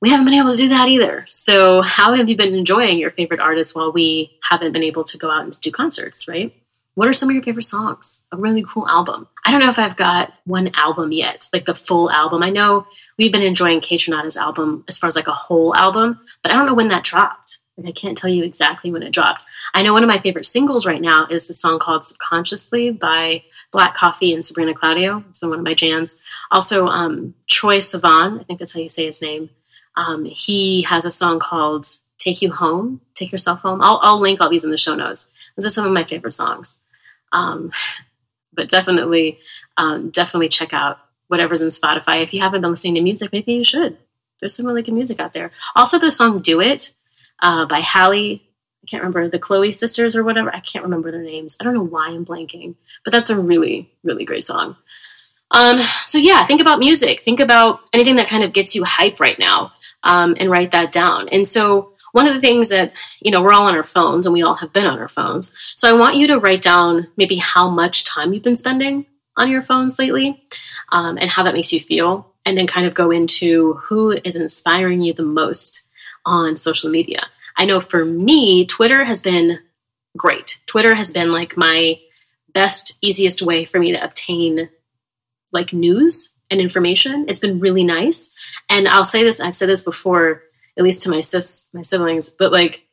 we 0.00 0.10
haven't 0.10 0.26
been 0.26 0.34
able 0.34 0.52
to 0.52 0.60
do 0.62 0.68
that 0.68 0.88
either. 0.88 1.24
So, 1.28 1.82
how 1.82 2.14
have 2.14 2.28
you 2.28 2.36
been 2.36 2.54
enjoying 2.54 2.98
your 2.98 3.10
favorite 3.10 3.40
artists 3.40 3.74
while 3.74 3.90
we 3.90 4.38
haven't 4.42 4.72
been 4.72 4.84
able 4.84 5.04
to 5.04 5.18
go 5.18 5.30
out 5.30 5.42
and 5.42 5.60
do 5.60 5.70
concerts, 5.70 6.28
right? 6.28 6.54
What 6.98 7.06
are 7.06 7.12
some 7.12 7.28
of 7.28 7.34
your 7.36 7.44
favorite 7.44 7.62
songs? 7.62 8.24
A 8.32 8.36
really 8.36 8.64
cool 8.64 8.88
album. 8.88 9.28
I 9.46 9.52
don't 9.52 9.60
know 9.60 9.68
if 9.68 9.78
I've 9.78 9.94
got 9.94 10.32
one 10.46 10.72
album 10.74 11.12
yet, 11.12 11.48
like 11.52 11.64
the 11.64 11.72
full 11.72 12.10
album. 12.10 12.42
I 12.42 12.50
know 12.50 12.88
we've 13.16 13.30
been 13.30 13.40
enjoying 13.40 13.80
Kaytranada's 13.80 14.36
album 14.36 14.82
as 14.88 14.98
far 14.98 15.06
as 15.06 15.14
like 15.14 15.28
a 15.28 15.32
whole 15.32 15.76
album, 15.76 16.18
but 16.42 16.50
I 16.50 16.56
don't 16.56 16.66
know 16.66 16.74
when 16.74 16.88
that 16.88 17.04
dropped. 17.04 17.58
Like 17.76 17.86
I 17.86 17.92
can't 17.92 18.18
tell 18.18 18.28
you 18.28 18.42
exactly 18.42 18.90
when 18.90 19.04
it 19.04 19.12
dropped. 19.12 19.44
I 19.74 19.82
know 19.82 19.92
one 19.92 20.02
of 20.02 20.08
my 20.08 20.18
favorite 20.18 20.46
singles 20.46 20.86
right 20.86 21.00
now 21.00 21.28
is 21.30 21.48
a 21.48 21.54
song 21.54 21.78
called 21.78 22.04
Subconsciously 22.04 22.90
by 22.90 23.44
Black 23.70 23.94
Coffee 23.94 24.34
and 24.34 24.44
Sabrina 24.44 24.74
Claudio. 24.74 25.22
It's 25.28 25.38
been 25.38 25.50
one 25.50 25.60
of 25.60 25.64
my 25.64 25.74
jams. 25.74 26.18
Also, 26.50 26.88
um, 26.88 27.32
Troye 27.48 27.78
Sivan, 27.78 28.40
I 28.40 28.42
think 28.42 28.58
that's 28.58 28.74
how 28.74 28.80
you 28.80 28.88
say 28.88 29.06
his 29.06 29.22
name. 29.22 29.50
Um, 29.94 30.24
he 30.24 30.82
has 30.82 31.04
a 31.04 31.12
song 31.12 31.38
called 31.38 31.86
Take 32.18 32.42
You 32.42 32.50
Home, 32.50 33.02
Take 33.14 33.30
Yourself 33.30 33.60
Home. 33.60 33.80
I'll, 33.80 34.00
I'll, 34.02 34.18
link 34.18 34.40
all 34.40 34.50
these 34.50 34.64
in 34.64 34.72
the 34.72 34.76
show 34.76 34.96
notes. 34.96 35.28
Those 35.56 35.66
are 35.66 35.70
some 35.70 35.86
of 35.86 35.92
my 35.92 36.02
favorite 36.02 36.32
songs. 36.32 36.80
Um, 37.32 37.72
but 38.52 38.68
definitely, 38.68 39.38
um, 39.76 40.10
definitely 40.10 40.48
check 40.48 40.72
out 40.72 40.98
whatever's 41.28 41.62
in 41.62 41.68
Spotify. 41.68 42.22
If 42.22 42.34
you 42.34 42.40
haven't 42.40 42.62
been 42.62 42.70
listening 42.70 42.96
to 42.96 43.00
music, 43.00 43.32
maybe 43.32 43.52
you 43.52 43.64
should. 43.64 43.96
There's 44.40 44.54
some 44.54 44.66
really 44.66 44.82
good 44.82 44.94
music 44.94 45.20
out 45.20 45.32
there. 45.32 45.50
Also, 45.74 45.98
the 45.98 46.10
song 46.10 46.40
Do 46.40 46.60
It 46.60 46.92
uh, 47.40 47.66
by 47.66 47.80
Halle. 47.80 48.42
I 48.82 48.86
can't 48.86 49.02
remember 49.02 49.28
the 49.28 49.38
Chloe 49.38 49.72
sisters 49.72 50.16
or 50.16 50.24
whatever. 50.24 50.54
I 50.54 50.60
can't 50.60 50.84
remember 50.84 51.10
their 51.10 51.22
names. 51.22 51.56
I 51.60 51.64
don't 51.64 51.74
know 51.74 51.84
why 51.84 52.08
I'm 52.08 52.24
blanking, 52.24 52.76
but 53.04 53.12
that's 53.12 53.30
a 53.30 53.38
really, 53.38 53.90
really 54.02 54.24
great 54.24 54.44
song. 54.44 54.76
Um, 55.50 55.80
so 56.04 56.18
yeah, 56.18 56.44
think 56.46 56.60
about 56.60 56.78
music. 56.78 57.20
Think 57.20 57.40
about 57.40 57.80
anything 57.92 58.16
that 58.16 58.28
kind 58.28 58.44
of 58.44 58.52
gets 58.52 58.74
you 58.74 58.84
hype 58.84 59.20
right 59.20 59.38
now, 59.38 59.72
um, 60.02 60.36
and 60.38 60.50
write 60.50 60.70
that 60.70 60.92
down. 60.92 61.28
And 61.30 61.46
so 61.46 61.92
one 62.18 62.26
of 62.26 62.34
the 62.34 62.40
things 62.40 62.68
that 62.70 62.92
you 63.22 63.30
know 63.30 63.40
we're 63.40 63.52
all 63.52 63.68
on 63.68 63.76
our 63.76 63.84
phones, 63.84 64.26
and 64.26 64.32
we 64.32 64.42
all 64.42 64.56
have 64.56 64.72
been 64.72 64.86
on 64.86 64.98
our 64.98 65.06
phones. 65.06 65.54
So 65.76 65.88
I 65.88 65.96
want 65.96 66.16
you 66.16 66.26
to 66.26 66.40
write 66.40 66.62
down 66.62 67.06
maybe 67.16 67.36
how 67.36 67.70
much 67.70 68.04
time 68.04 68.32
you've 68.32 68.42
been 68.42 68.56
spending 68.56 69.06
on 69.36 69.48
your 69.48 69.62
phones 69.62 70.00
lately, 70.00 70.42
um, 70.88 71.16
and 71.16 71.30
how 71.30 71.44
that 71.44 71.54
makes 71.54 71.72
you 71.72 71.78
feel, 71.78 72.34
and 72.44 72.58
then 72.58 72.66
kind 72.66 72.88
of 72.88 72.94
go 72.94 73.12
into 73.12 73.74
who 73.74 74.18
is 74.24 74.34
inspiring 74.34 75.00
you 75.00 75.12
the 75.12 75.22
most 75.22 75.88
on 76.26 76.56
social 76.56 76.90
media. 76.90 77.22
I 77.56 77.66
know 77.66 77.78
for 77.78 78.04
me, 78.04 78.66
Twitter 78.66 79.04
has 79.04 79.22
been 79.22 79.60
great. 80.16 80.58
Twitter 80.66 80.96
has 80.96 81.12
been 81.12 81.30
like 81.30 81.56
my 81.56 82.00
best, 82.52 82.98
easiest 83.00 83.42
way 83.42 83.64
for 83.64 83.78
me 83.78 83.92
to 83.92 84.04
obtain 84.04 84.68
like 85.52 85.72
news 85.72 86.34
and 86.50 86.60
information. 86.60 87.26
It's 87.28 87.38
been 87.38 87.60
really 87.60 87.84
nice. 87.84 88.34
And 88.68 88.88
I'll 88.88 89.04
say 89.04 89.22
this, 89.22 89.40
I've 89.40 89.54
said 89.54 89.68
this 89.68 89.84
before, 89.84 90.42
at 90.78 90.84
least 90.84 91.02
to 91.02 91.10
my 91.10 91.20
sis, 91.20 91.68
my 91.74 91.82
siblings, 91.82 92.30
but 92.30 92.52
like 92.52 92.86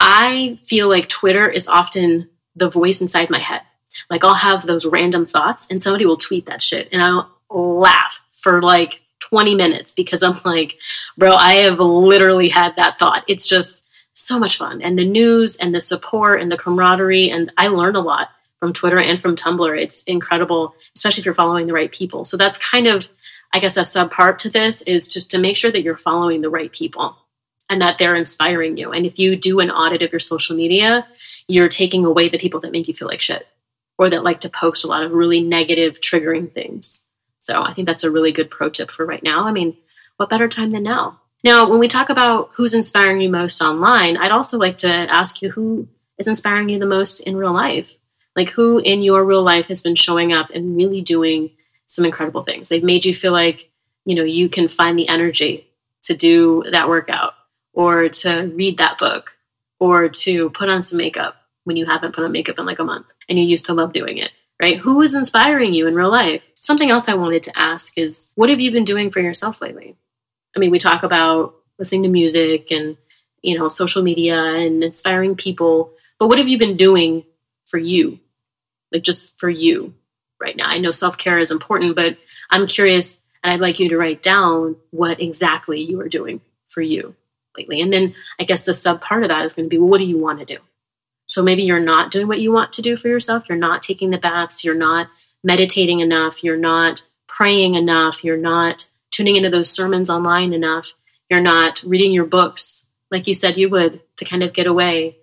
I 0.00 0.58
feel 0.64 0.88
like 0.88 1.08
Twitter 1.08 1.48
is 1.48 1.68
often 1.68 2.28
the 2.56 2.70
voice 2.70 3.00
inside 3.00 3.30
my 3.30 3.38
head. 3.38 3.62
Like 4.10 4.24
I'll 4.24 4.34
have 4.34 4.66
those 4.66 4.86
random 4.86 5.26
thoughts 5.26 5.68
and 5.70 5.80
somebody 5.80 6.06
will 6.06 6.16
tweet 6.16 6.46
that 6.46 6.62
shit 6.62 6.88
and 6.92 7.00
I'll 7.02 7.30
laugh 7.50 8.24
for 8.32 8.60
like 8.60 9.02
20 9.20 9.54
minutes 9.54 9.94
because 9.94 10.22
I'm 10.22 10.36
like, 10.44 10.78
bro, 11.16 11.32
I 11.34 11.54
have 11.54 11.78
literally 11.78 12.48
had 12.48 12.76
that 12.76 12.98
thought. 12.98 13.24
It's 13.28 13.46
just 13.46 13.86
so 14.12 14.38
much 14.38 14.56
fun. 14.56 14.80
And 14.80 14.98
the 14.98 15.06
news 15.06 15.56
and 15.56 15.74
the 15.74 15.80
support 15.80 16.40
and 16.40 16.50
the 16.50 16.56
camaraderie. 16.56 17.30
And 17.30 17.52
I 17.56 17.68
learned 17.68 17.96
a 17.96 18.00
lot 18.00 18.28
from 18.58 18.72
Twitter 18.72 18.98
and 18.98 19.20
from 19.20 19.36
Tumblr. 19.36 19.80
It's 19.80 20.04
incredible, 20.04 20.74
especially 20.94 21.22
if 21.22 21.24
you're 21.26 21.34
following 21.34 21.66
the 21.66 21.72
right 21.72 21.90
people. 21.90 22.24
So 22.24 22.36
that's 22.36 22.58
kind 22.58 22.86
of, 22.86 23.08
I 23.54 23.60
guess, 23.60 23.76
a 23.78 23.84
sub 23.84 24.10
part 24.10 24.40
to 24.40 24.50
this 24.50 24.82
is 24.82 25.14
just 25.14 25.30
to 25.30 25.38
make 25.38 25.56
sure 25.56 25.70
that 25.70 25.82
you're 25.82 25.96
following 25.96 26.40
the 26.42 26.50
right 26.50 26.72
people 26.72 27.16
and 27.70 27.80
that 27.80 27.96
they're 27.96 28.16
inspiring 28.16 28.76
you. 28.76 28.90
And 28.90 29.06
if 29.06 29.18
you 29.18 29.36
do 29.36 29.60
an 29.60 29.70
audit 29.70 30.02
of 30.02 30.12
your 30.12 30.18
social 30.18 30.56
media, 30.56 31.06
you're 31.48 31.68
taking 31.68 32.04
away 32.04 32.28
the 32.28 32.38
people 32.38 32.60
that 32.60 32.72
make 32.72 32.88
you 32.88 32.94
feel 32.94 33.08
like 33.08 33.20
shit. 33.20 33.46
or 33.98 34.10
that 34.10 34.24
like 34.24 34.40
to 34.40 34.48
post 34.48 34.84
a 34.84 34.88
lot 34.88 35.02
of 35.02 35.12
really 35.12 35.40
negative, 35.40 36.00
triggering 36.00 36.52
things. 36.52 37.04
So 37.38 37.62
I 37.62 37.72
think 37.72 37.86
that's 37.86 38.04
a 38.04 38.10
really 38.10 38.32
good 38.32 38.50
pro 38.50 38.68
tip 38.68 38.90
for 38.90 39.06
right 39.06 39.22
now. 39.22 39.46
I 39.46 39.52
mean, 39.52 39.76
what 40.16 40.30
better 40.30 40.48
time 40.48 40.70
than 40.70 40.82
now? 40.82 41.20
Now, 41.44 41.68
when 41.68 41.78
we 41.78 41.88
talk 41.88 42.08
about 42.08 42.50
who's 42.54 42.74
inspiring 42.74 43.20
you 43.20 43.28
most 43.28 43.60
online, 43.60 44.16
I'd 44.16 44.30
also 44.30 44.58
like 44.58 44.78
to 44.78 44.90
ask 44.90 45.42
you 45.42 45.50
who 45.50 45.88
is 46.18 46.26
inspiring 46.26 46.70
you 46.70 46.78
the 46.78 46.86
most 46.86 47.20
in 47.20 47.36
real 47.36 47.52
life? 47.52 47.96
Like, 48.34 48.50
who 48.50 48.78
in 48.78 49.02
your 49.02 49.24
real 49.24 49.42
life 49.42 49.68
has 49.68 49.82
been 49.82 49.94
showing 49.94 50.32
up 50.32 50.50
and 50.54 50.76
really 50.76 51.02
doing 51.02 51.50
some 51.94 52.04
incredible 52.04 52.42
things? 52.42 52.68
They've 52.68 52.84
made 52.84 53.04
you 53.04 53.14
feel 53.14 53.32
like, 53.32 53.70
you 54.04 54.14
know, 54.14 54.24
you 54.24 54.48
can 54.48 54.68
find 54.68 54.98
the 54.98 55.08
energy 55.08 55.68
to 56.02 56.14
do 56.14 56.64
that 56.70 56.88
workout 56.88 57.34
or 57.72 58.08
to 58.08 58.52
read 58.54 58.78
that 58.78 58.98
book 58.98 59.36
or 59.80 60.08
to 60.08 60.50
put 60.50 60.68
on 60.68 60.82
some 60.82 60.98
makeup 60.98 61.36
when 61.64 61.76
you 61.76 61.86
haven't 61.86 62.14
put 62.14 62.24
on 62.24 62.32
makeup 62.32 62.58
in 62.58 62.66
like 62.66 62.78
a 62.78 62.84
month 62.84 63.06
and 63.28 63.38
you 63.38 63.44
used 63.44 63.66
to 63.66 63.74
love 63.74 63.92
doing 63.92 64.18
it, 64.18 64.30
right? 64.60 64.78
Who 64.78 65.00
is 65.00 65.14
inspiring 65.14 65.72
you 65.72 65.86
in 65.86 65.94
real 65.94 66.10
life? 66.10 66.42
Something 66.54 66.90
else 66.90 67.08
I 67.08 67.14
wanted 67.14 67.42
to 67.44 67.58
ask 67.58 67.98
is 67.98 68.32
what 68.34 68.50
have 68.50 68.60
you 68.60 68.70
been 68.70 68.84
doing 68.84 69.10
for 69.10 69.20
yourself 69.20 69.60
lately? 69.60 69.96
I 70.54 70.58
mean, 70.58 70.70
we 70.70 70.78
talk 70.78 71.02
about 71.02 71.54
listening 71.78 72.04
to 72.04 72.08
music 72.08 72.70
and, 72.70 72.96
you 73.42 73.58
know, 73.58 73.68
social 73.68 74.02
media 74.02 74.36
and 74.36 74.84
inspiring 74.84 75.34
people, 75.34 75.92
but 76.18 76.28
what 76.28 76.38
have 76.38 76.48
you 76.48 76.58
been 76.58 76.76
doing 76.76 77.24
for 77.64 77.78
you? 77.78 78.20
Like 78.92 79.02
just 79.02 79.40
for 79.40 79.48
you 79.48 79.94
right 80.44 80.56
now? 80.56 80.68
I 80.68 80.78
know 80.78 80.90
self 80.90 81.18
care 81.18 81.38
is 81.38 81.50
important, 81.50 81.96
but 81.96 82.16
I'm 82.50 82.66
curious 82.66 83.20
and 83.42 83.52
I'd 83.52 83.60
like 83.60 83.80
you 83.80 83.88
to 83.88 83.98
write 83.98 84.22
down 84.22 84.76
what 84.90 85.20
exactly 85.20 85.80
you 85.80 86.00
are 86.00 86.08
doing 86.08 86.40
for 86.68 86.80
you 86.80 87.16
lately. 87.56 87.80
And 87.80 87.92
then 87.92 88.14
I 88.38 88.44
guess 88.44 88.64
the 88.64 88.74
sub 88.74 89.00
part 89.00 89.22
of 89.22 89.28
that 89.28 89.44
is 89.44 89.54
going 89.54 89.66
to 89.66 89.70
be 89.70 89.78
well, 89.78 89.88
what 89.88 89.98
do 89.98 90.06
you 90.06 90.18
want 90.18 90.40
to 90.40 90.44
do? 90.44 90.58
So 91.26 91.42
maybe 91.42 91.62
you're 91.62 91.80
not 91.80 92.10
doing 92.10 92.28
what 92.28 92.40
you 92.40 92.52
want 92.52 92.72
to 92.74 92.82
do 92.82 92.96
for 92.96 93.08
yourself. 93.08 93.48
You're 93.48 93.58
not 93.58 93.82
taking 93.82 94.10
the 94.10 94.18
baths. 94.18 94.64
You're 94.64 94.74
not 94.74 95.08
meditating 95.42 96.00
enough. 96.00 96.44
You're 96.44 96.56
not 96.56 97.00
praying 97.26 97.74
enough. 97.74 98.22
You're 98.22 98.36
not 98.36 98.88
tuning 99.10 99.36
into 99.36 99.50
those 99.50 99.70
sermons 99.70 100.10
online 100.10 100.52
enough. 100.52 100.92
You're 101.30 101.40
not 101.40 101.82
reading 101.86 102.12
your 102.12 102.26
books 102.26 102.84
like 103.10 103.26
you 103.26 103.34
said 103.34 103.56
you 103.56 103.70
would 103.70 104.00
to 104.16 104.24
kind 104.24 104.42
of 104.42 104.52
get 104.52 104.66
away. 104.66 105.18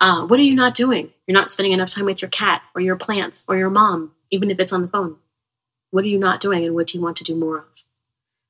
Uh, 0.00 0.26
what 0.26 0.38
are 0.38 0.42
you 0.42 0.54
not 0.54 0.74
doing? 0.74 1.12
You're 1.26 1.38
not 1.38 1.48
spending 1.48 1.72
enough 1.72 1.90
time 1.90 2.04
with 2.04 2.20
your 2.20 2.28
cat 2.28 2.62
or 2.74 2.80
your 2.80 2.96
plants 2.96 3.44
or 3.48 3.56
your 3.56 3.70
mom, 3.70 4.12
even 4.30 4.50
if 4.50 4.58
it's 4.58 4.72
on 4.72 4.82
the 4.82 4.88
phone. 4.88 5.16
What 5.90 6.04
are 6.04 6.08
you 6.08 6.18
not 6.18 6.40
doing 6.40 6.64
and 6.64 6.74
what 6.74 6.88
do 6.88 6.98
you 6.98 7.04
want 7.04 7.16
to 7.18 7.24
do 7.24 7.34
more 7.34 7.58
of? 7.58 7.84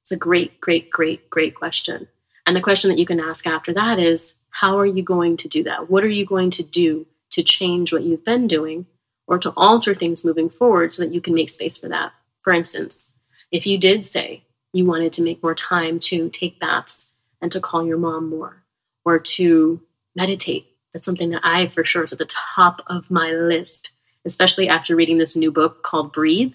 It's 0.02 0.12
a 0.12 0.16
great, 0.16 0.61
great, 0.61 0.90
great, 0.90 1.28
great 1.30 1.54
question. 1.54 2.09
And 2.47 2.54
the 2.54 2.61
question 2.61 2.90
that 2.90 2.99
you 2.99 3.06
can 3.06 3.21
ask 3.21 3.47
after 3.47 3.73
that 3.75 3.99
is 3.99 4.38
how 4.50 4.78
are 4.78 4.87
you 4.87 5.02
going 5.02 5.37
to 5.38 5.49
do 5.49 5.64
that? 5.64 5.90
What 5.90 6.04
are 6.04 6.09
you 6.09 6.25
going 6.25 6.50
to 6.50 6.62
do 6.62 7.06
to 7.30 7.42
change 7.42 7.92
what 7.92 8.04
you've 8.04 8.25
been 8.25 8.47
doing 8.47 8.87
or 9.26 9.38
to 9.38 9.52
alter 9.56 9.95
things 9.95 10.25
moving 10.25 10.49
forward 10.49 10.92
so 10.92 11.02
that 11.02 11.12
you 11.12 11.21
can 11.21 11.35
make 11.35 11.50
space 11.50 11.76
for 11.76 11.88
that? 11.88 12.12
For 12.38 12.52
instance, 12.52 13.18
if 13.50 13.66
you 13.66 13.78
did 13.78 14.04
say 14.04 14.45
you 14.73 14.87
wanted 14.87 15.12
to 15.14 15.23
make 15.23 15.42
more 15.42 15.54
time 15.54 15.99
to 15.99 16.28
take 16.30 16.61
baths 16.61 17.18
and 17.42 17.50
to 17.52 17.61
call 17.61 17.85
your 17.85 17.99
mom 17.99 18.30
more 18.30 18.62
or 19.04 19.18
to 19.18 19.83
meditate, 20.14 20.68
that's 20.92 21.04
something 21.04 21.30
that 21.30 21.42
I 21.45 21.66
for 21.66 21.85
sure 21.85 22.04
is 22.04 22.12
at 22.12 22.18
the 22.18 22.26
top 22.26 22.80
of 22.87 23.11
my 23.11 23.33
list, 23.33 23.90
especially 24.26 24.68
after 24.68 24.95
reading 24.95 25.18
this 25.18 25.37
new 25.37 25.50
book 25.50 25.83
called 25.83 26.12
Breathe 26.12 26.52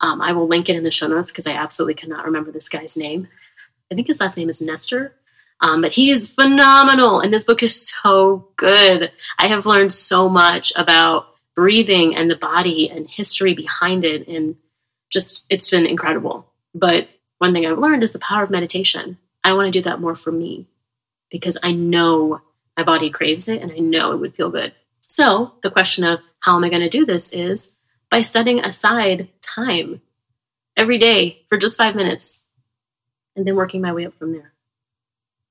um, 0.00 0.20
I 0.20 0.32
will 0.32 0.46
link 0.46 0.68
it 0.68 0.76
in 0.76 0.84
the 0.84 0.90
show 0.90 1.06
notes 1.06 1.32
because 1.32 1.46
I 1.46 1.52
absolutely 1.52 1.94
cannot 1.94 2.24
remember 2.24 2.52
this 2.52 2.68
guy's 2.68 2.96
name. 2.96 3.28
I 3.90 3.94
think 3.94 4.06
his 4.06 4.20
last 4.20 4.36
name 4.36 4.50
is 4.50 4.62
Nestor. 4.62 5.14
Um, 5.60 5.80
but 5.82 5.92
he 5.92 6.10
is 6.10 6.30
phenomenal, 6.30 7.18
and 7.18 7.32
this 7.32 7.44
book 7.44 7.64
is 7.64 7.88
so 7.88 8.48
good. 8.54 9.10
I 9.40 9.48
have 9.48 9.66
learned 9.66 9.92
so 9.92 10.28
much 10.28 10.72
about 10.76 11.26
breathing 11.56 12.14
and 12.14 12.30
the 12.30 12.36
body 12.36 12.88
and 12.88 13.10
history 13.10 13.54
behind 13.54 14.04
it, 14.04 14.28
and 14.28 14.54
just 15.10 15.46
it's 15.50 15.68
been 15.68 15.84
incredible. 15.84 16.46
But 16.74 17.08
one 17.38 17.52
thing 17.52 17.66
I've 17.66 17.78
learned 17.78 18.04
is 18.04 18.12
the 18.12 18.20
power 18.20 18.44
of 18.44 18.50
meditation. 18.50 19.18
I 19.42 19.52
want 19.54 19.66
to 19.66 19.76
do 19.76 19.82
that 19.82 20.00
more 20.00 20.14
for 20.14 20.30
me 20.30 20.68
because 21.28 21.58
I 21.64 21.72
know 21.72 22.40
my 22.76 22.84
body 22.84 23.10
craves 23.10 23.48
it 23.48 23.60
and 23.60 23.72
I 23.72 23.78
know 23.78 24.12
it 24.12 24.18
would 24.18 24.36
feel 24.36 24.50
good. 24.50 24.74
So 25.08 25.54
the 25.62 25.70
question 25.70 26.04
of 26.04 26.20
how 26.40 26.56
am 26.56 26.64
I 26.64 26.68
going 26.68 26.82
to 26.82 26.88
do 26.88 27.04
this 27.04 27.32
is 27.32 27.78
by 28.10 28.22
setting 28.22 28.60
aside 28.60 29.28
time 29.40 30.00
every 30.76 30.98
day 30.98 31.42
for 31.48 31.58
just 31.58 31.76
five 31.76 31.96
minutes 31.96 32.44
and 33.34 33.46
then 33.46 33.56
working 33.56 33.80
my 33.80 33.92
way 33.92 34.06
up 34.06 34.14
from 34.14 34.32
there. 34.32 34.52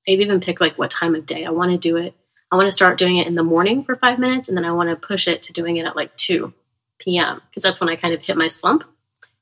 I've 0.08 0.20
even 0.20 0.40
picked 0.40 0.60
like 0.60 0.78
what 0.78 0.90
time 0.90 1.14
of 1.14 1.26
day 1.26 1.44
I 1.44 1.50
want 1.50 1.70
to 1.70 1.76
do 1.76 1.96
it. 1.96 2.14
I 2.50 2.56
want 2.56 2.66
to 2.66 2.72
start 2.72 2.96
doing 2.96 3.18
it 3.18 3.26
in 3.26 3.34
the 3.34 3.42
morning 3.42 3.84
for 3.84 3.96
five 3.96 4.18
minutes 4.18 4.48
and 4.48 4.56
then 4.56 4.64
I 4.64 4.72
want 4.72 4.88
to 4.88 4.96
push 4.96 5.28
it 5.28 5.42
to 5.42 5.52
doing 5.52 5.76
it 5.76 5.84
at 5.84 5.96
like 5.96 6.16
2 6.16 6.52
p.m. 6.98 7.42
because 7.50 7.62
that's 7.62 7.80
when 7.80 7.90
I 7.90 7.96
kind 7.96 8.14
of 8.14 8.22
hit 8.22 8.36
my 8.36 8.46
slump 8.46 8.84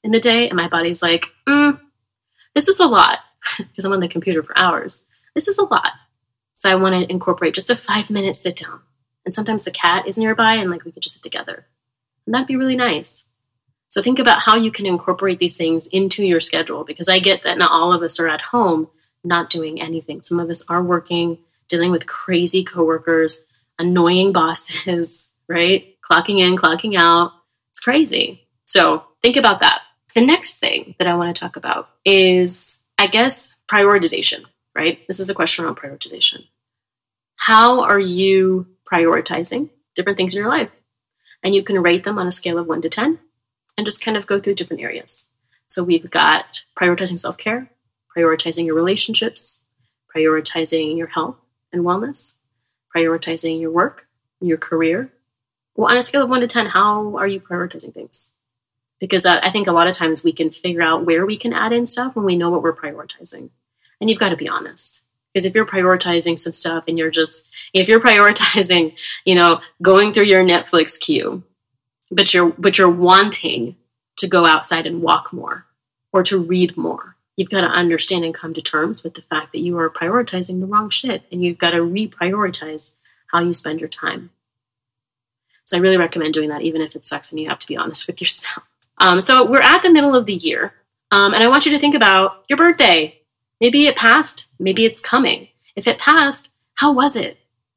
in 0.02 0.10
the 0.10 0.18
day 0.18 0.48
and 0.48 0.56
my 0.56 0.68
body's 0.68 1.02
like, 1.02 1.26
mm, 1.46 1.80
this 2.54 2.68
is 2.68 2.80
a 2.80 2.86
lot 2.86 3.18
because 3.58 3.84
I'm 3.84 3.92
on 3.92 4.00
the 4.00 4.08
computer 4.08 4.42
for 4.42 4.58
hours. 4.58 5.04
This 5.34 5.46
is 5.46 5.58
a 5.58 5.64
lot. 5.64 5.92
So 6.54 6.70
I 6.70 6.74
want 6.74 6.94
to 6.94 7.12
incorporate 7.12 7.54
just 7.54 7.70
a 7.70 7.76
five 7.76 8.10
minute 8.10 8.34
sit 8.34 8.56
down. 8.56 8.80
And 9.26 9.34
sometimes 9.34 9.64
the 9.64 9.70
cat 9.72 10.06
is 10.06 10.16
nearby 10.16 10.54
and 10.54 10.70
like 10.70 10.84
we 10.84 10.92
could 10.92 11.02
just 11.02 11.16
sit 11.16 11.22
together. 11.22 11.66
And 12.24 12.34
that'd 12.34 12.46
be 12.46 12.56
really 12.56 12.76
nice. 12.76 13.24
So 13.88 14.00
think 14.00 14.18
about 14.18 14.40
how 14.40 14.56
you 14.56 14.70
can 14.70 14.86
incorporate 14.86 15.38
these 15.38 15.56
things 15.56 15.88
into 15.88 16.24
your 16.24 16.40
schedule 16.40 16.84
because 16.84 17.08
I 17.08 17.18
get 17.18 17.42
that 17.42 17.58
not 17.58 17.72
all 17.72 17.92
of 17.92 18.02
us 18.02 18.18
are 18.18 18.28
at 18.28 18.40
home 18.40 18.88
not 19.24 19.50
doing 19.50 19.80
anything. 19.80 20.22
Some 20.22 20.38
of 20.38 20.48
us 20.48 20.64
are 20.68 20.82
working, 20.82 21.38
dealing 21.68 21.90
with 21.90 22.06
crazy 22.06 22.62
coworkers, 22.64 23.52
annoying 23.78 24.32
bosses, 24.32 25.32
right? 25.48 25.96
Clocking 26.08 26.38
in, 26.38 26.56
clocking 26.56 26.96
out. 26.96 27.32
It's 27.72 27.80
crazy. 27.80 28.46
So 28.64 29.04
think 29.22 29.36
about 29.36 29.60
that. 29.60 29.82
The 30.14 30.24
next 30.24 30.58
thing 30.58 30.94
that 30.98 31.08
I 31.08 31.16
want 31.16 31.34
to 31.34 31.40
talk 31.40 31.56
about 31.56 31.90
is, 32.04 32.80
I 32.96 33.08
guess, 33.08 33.54
prioritization, 33.68 34.44
right? 34.74 35.04
This 35.08 35.20
is 35.20 35.28
a 35.28 35.34
question 35.34 35.64
around 35.64 35.76
prioritization. 35.76 36.46
How 37.34 37.82
are 37.82 37.98
you 37.98 38.66
prioritizing 38.90 39.70
different 39.94 40.16
things 40.16 40.34
in 40.34 40.40
your 40.40 40.48
life? 40.48 40.70
And 41.42 41.54
you 41.54 41.62
can 41.62 41.82
rate 41.82 42.04
them 42.04 42.18
on 42.18 42.26
a 42.26 42.32
scale 42.32 42.58
of 42.58 42.66
one 42.66 42.82
to 42.82 42.88
10 42.88 43.18
and 43.76 43.86
just 43.86 44.04
kind 44.04 44.16
of 44.16 44.26
go 44.26 44.40
through 44.40 44.54
different 44.54 44.82
areas. 44.82 45.26
So 45.68 45.82
we've 45.82 46.10
got 46.10 46.62
prioritizing 46.76 47.18
self 47.18 47.36
care, 47.36 47.70
prioritizing 48.16 48.66
your 48.66 48.74
relationships, 48.74 49.64
prioritizing 50.14 50.96
your 50.96 51.08
health 51.08 51.36
and 51.72 51.84
wellness, 51.84 52.38
prioritizing 52.94 53.60
your 53.60 53.70
work, 53.70 54.06
your 54.40 54.56
career. 54.56 55.12
Well, 55.74 55.90
on 55.90 55.96
a 55.96 56.02
scale 56.02 56.22
of 56.22 56.30
one 56.30 56.40
to 56.40 56.46
10, 56.46 56.66
how 56.66 57.16
are 57.16 57.26
you 57.26 57.40
prioritizing 57.40 57.92
things? 57.92 58.30
Because 58.98 59.26
uh, 59.26 59.40
I 59.42 59.50
think 59.50 59.66
a 59.66 59.72
lot 59.72 59.88
of 59.88 59.94
times 59.94 60.24
we 60.24 60.32
can 60.32 60.50
figure 60.50 60.80
out 60.80 61.04
where 61.04 61.26
we 61.26 61.36
can 61.36 61.52
add 61.52 61.72
in 61.72 61.86
stuff 61.86 62.16
when 62.16 62.24
we 62.24 62.36
know 62.36 62.50
what 62.50 62.62
we're 62.62 62.74
prioritizing. 62.74 63.50
And 64.00 64.08
you've 64.08 64.18
got 64.18 64.30
to 64.30 64.36
be 64.36 64.48
honest. 64.48 65.02
Because 65.32 65.44
if 65.44 65.54
you're 65.54 65.66
prioritizing 65.66 66.38
some 66.38 66.54
stuff 66.54 66.84
and 66.88 66.98
you're 66.98 67.10
just, 67.10 67.45
if 67.80 67.88
you're 67.88 68.00
prioritizing, 68.00 68.96
you 69.24 69.34
know, 69.34 69.60
going 69.82 70.12
through 70.12 70.24
your 70.24 70.44
Netflix 70.44 70.98
queue 70.98 71.42
but 72.10 72.32
you're 72.32 72.50
but 72.50 72.78
you're 72.78 72.90
wanting 72.90 73.76
to 74.16 74.28
go 74.28 74.46
outside 74.46 74.86
and 74.86 75.02
walk 75.02 75.32
more 75.32 75.66
or 76.12 76.22
to 76.22 76.38
read 76.38 76.76
more 76.76 77.16
you've 77.36 77.50
got 77.50 77.60
to 77.62 77.66
understand 77.66 78.24
and 78.24 78.34
come 78.34 78.54
to 78.54 78.62
terms 78.62 79.04
with 79.04 79.14
the 79.14 79.22
fact 79.22 79.52
that 79.52 79.60
you 79.60 79.78
are 79.78 79.90
prioritizing 79.90 80.60
the 80.60 80.66
wrong 80.66 80.88
shit 80.88 81.22
and 81.30 81.44
you've 81.44 81.58
got 81.58 81.70
to 81.70 81.80
reprioritize 81.80 82.92
how 83.26 83.40
you 83.40 83.52
spend 83.52 83.78
your 83.78 83.90
time. 83.90 84.30
So 85.66 85.76
i 85.76 85.80
really 85.80 85.98
recommend 85.98 86.32
doing 86.32 86.48
that 86.48 86.62
even 86.62 86.80
if 86.80 86.96
it 86.96 87.04
sucks 87.04 87.30
and 87.30 87.40
you 87.40 87.48
have 87.48 87.58
to 87.58 87.66
be 87.66 87.76
honest 87.76 88.06
with 88.06 88.20
yourself. 88.20 88.64
Um, 88.98 89.20
so 89.20 89.44
we're 89.44 89.60
at 89.60 89.82
the 89.82 89.90
middle 89.90 90.16
of 90.16 90.24
the 90.24 90.32
year 90.32 90.72
um, 91.10 91.34
and 91.34 91.42
i 91.42 91.48
want 91.48 91.66
you 91.66 91.72
to 91.72 91.78
think 91.78 91.94
about 91.94 92.46
your 92.48 92.56
birthday. 92.56 93.20
Maybe 93.60 93.86
it 93.86 93.94
passed 93.94 94.48
maybe 94.58 94.86
it's 94.86 95.02
coming. 95.02 95.48
If 95.74 95.86
it 95.86 95.98
passed 95.98 96.50
how 96.76 96.92
was 96.92 97.14
it 97.14 97.36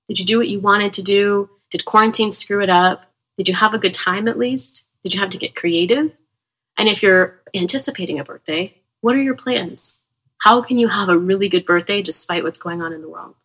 did 0.10 0.20
you 0.20 0.25
do 0.25 0.38
what 0.38 0.50
you 0.50 0.60
wanted 0.60 0.92
to 0.94 1.01
do 1.01 1.50
did 1.70 1.86
quarantine 1.86 2.34
screw 2.34 2.62
it 2.62 2.70
up 2.70 3.10
did 3.39 3.48
you 3.48 3.56
have 3.56 3.74
a 3.74 3.80
good 3.80 3.94
time 3.94 4.28
at 4.28 4.38
least? 4.38 4.86
Did 5.01 5.13
you 5.13 5.22
have 5.22 5.30
to 5.30 5.38
get 5.38 5.56
creative? 5.56 6.12
And 6.78 6.89
if 6.89 7.01
you're 7.01 7.39
anticipating 7.56 8.20
a 8.20 8.25
birthday, 8.25 8.75
what 9.00 9.16
are 9.16 9.22
your 9.22 9.34
plans? 9.34 10.04
How 10.39 10.62
can 10.62 10.78
you 10.78 10.89
have 10.89 11.08
a 11.08 11.18
really 11.18 11.48
good 11.48 11.66
birthday 11.66 12.01
despite 12.01 12.44
what's 12.44 12.60
going 12.60 12.82
on 12.82 12.92
in 12.92 13.01
the 13.01 13.08
world? 13.08 13.36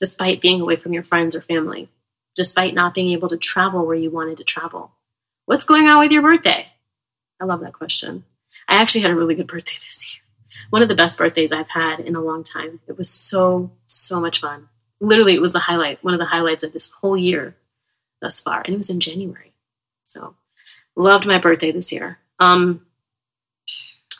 Despite 0.00 0.40
being 0.40 0.62
away 0.62 0.76
from 0.76 0.94
your 0.94 1.02
friends 1.02 1.36
or 1.36 1.42
family? 1.42 1.90
Despite 2.34 2.72
not 2.72 2.94
being 2.94 3.10
able 3.10 3.28
to 3.28 3.36
travel 3.36 3.84
where 3.84 3.94
you 3.94 4.10
wanted 4.10 4.38
to 4.38 4.44
travel? 4.44 4.92
What's 5.44 5.66
going 5.66 5.86
on 5.86 5.98
with 5.98 6.10
your 6.10 6.22
birthday? 6.22 6.68
I 7.38 7.44
love 7.44 7.60
that 7.60 7.74
question. 7.74 8.24
I 8.66 8.76
actually 8.76 9.02
had 9.02 9.10
a 9.10 9.16
really 9.16 9.34
good 9.34 9.48
birthday 9.48 9.74
this 9.74 10.14
year. 10.14 10.22
One 10.70 10.80
of 10.80 10.88
the 10.88 10.94
best 10.94 11.18
birthdays 11.18 11.52
I've 11.52 11.68
had 11.68 12.00
in 12.00 12.16
a 12.16 12.22
long 12.22 12.42
time. 12.42 12.80
It 12.88 12.96
was 12.96 13.10
so, 13.10 13.70
so 13.84 14.18
much 14.18 14.40
fun. 14.40 14.70
Literally, 15.00 15.34
it 15.34 15.40
was 15.40 15.52
the 15.52 15.58
highlight, 15.58 16.02
one 16.02 16.14
of 16.14 16.20
the 16.20 16.26
highlights 16.26 16.62
of 16.62 16.72
this 16.72 16.90
whole 16.90 17.16
year 17.16 17.56
thus 18.20 18.40
far, 18.40 18.62
and 18.64 18.74
it 18.74 18.76
was 18.76 18.90
in 18.90 19.00
January. 19.00 19.52
So, 20.02 20.34
loved 20.96 21.26
my 21.26 21.38
birthday 21.38 21.72
this 21.72 21.92
year. 21.92 22.18
Um, 22.38 22.86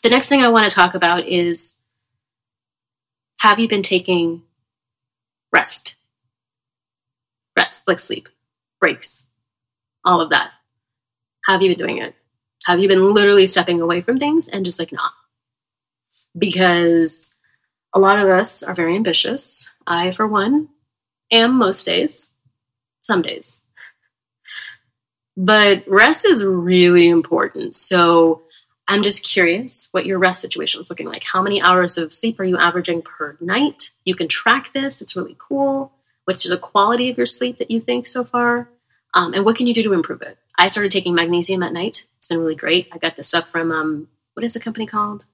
the 0.02 0.10
next 0.10 0.28
thing 0.28 0.42
I 0.42 0.48
want 0.48 0.70
to 0.70 0.74
talk 0.74 0.94
about 0.94 1.26
is 1.26 1.78
have 3.38 3.58
you 3.58 3.68
been 3.68 3.82
taking 3.82 4.42
rest? 5.52 5.96
Rest, 7.56 7.88
like 7.88 7.98
sleep, 7.98 8.28
breaks, 8.80 9.32
all 10.04 10.20
of 10.20 10.30
that. 10.30 10.50
Have 11.46 11.62
you 11.62 11.68
been 11.70 11.78
doing 11.78 11.98
it? 11.98 12.14
Have 12.64 12.80
you 12.80 12.88
been 12.88 13.12
literally 13.12 13.46
stepping 13.46 13.80
away 13.80 14.00
from 14.00 14.18
things 14.18 14.48
and 14.48 14.64
just 14.64 14.78
like 14.78 14.92
not? 14.92 15.12
Because 16.36 17.33
a 17.94 18.00
lot 18.00 18.18
of 18.18 18.28
us 18.28 18.62
are 18.62 18.74
very 18.74 18.96
ambitious. 18.96 19.70
I, 19.86 20.10
for 20.10 20.26
one, 20.26 20.68
am 21.30 21.56
most 21.56 21.84
days, 21.86 22.32
some 23.02 23.22
days. 23.22 23.62
But 25.36 25.84
rest 25.86 26.26
is 26.26 26.44
really 26.44 27.08
important. 27.08 27.74
So 27.74 28.42
I'm 28.86 29.02
just 29.02 29.24
curious 29.24 29.88
what 29.92 30.06
your 30.06 30.18
rest 30.18 30.40
situation 30.40 30.80
is 30.80 30.90
looking 30.90 31.08
like. 31.08 31.24
How 31.24 31.40
many 31.40 31.62
hours 31.62 31.96
of 31.96 32.12
sleep 32.12 32.38
are 32.38 32.44
you 32.44 32.58
averaging 32.58 33.02
per 33.02 33.36
night? 33.40 33.90
You 34.04 34.14
can 34.14 34.28
track 34.28 34.72
this, 34.72 35.00
it's 35.00 35.16
really 35.16 35.36
cool. 35.38 35.92
What's 36.24 36.48
the 36.48 36.56
quality 36.56 37.10
of 37.10 37.16
your 37.16 37.26
sleep 37.26 37.58
that 37.58 37.70
you 37.70 37.80
think 37.80 38.06
so 38.06 38.24
far? 38.24 38.68
Um, 39.14 39.34
and 39.34 39.44
what 39.44 39.56
can 39.56 39.66
you 39.66 39.74
do 39.74 39.82
to 39.84 39.92
improve 39.92 40.22
it? 40.22 40.38
I 40.58 40.68
started 40.68 40.92
taking 40.92 41.14
magnesium 41.14 41.62
at 41.62 41.72
night. 41.72 42.04
It's 42.18 42.28
been 42.28 42.38
really 42.38 42.54
great. 42.54 42.88
I 42.92 42.98
got 42.98 43.16
this 43.16 43.28
stuff 43.28 43.48
from, 43.48 43.70
um, 43.72 44.08
what 44.34 44.44
is 44.44 44.54
the 44.54 44.60
company 44.60 44.86
called? 44.86 45.24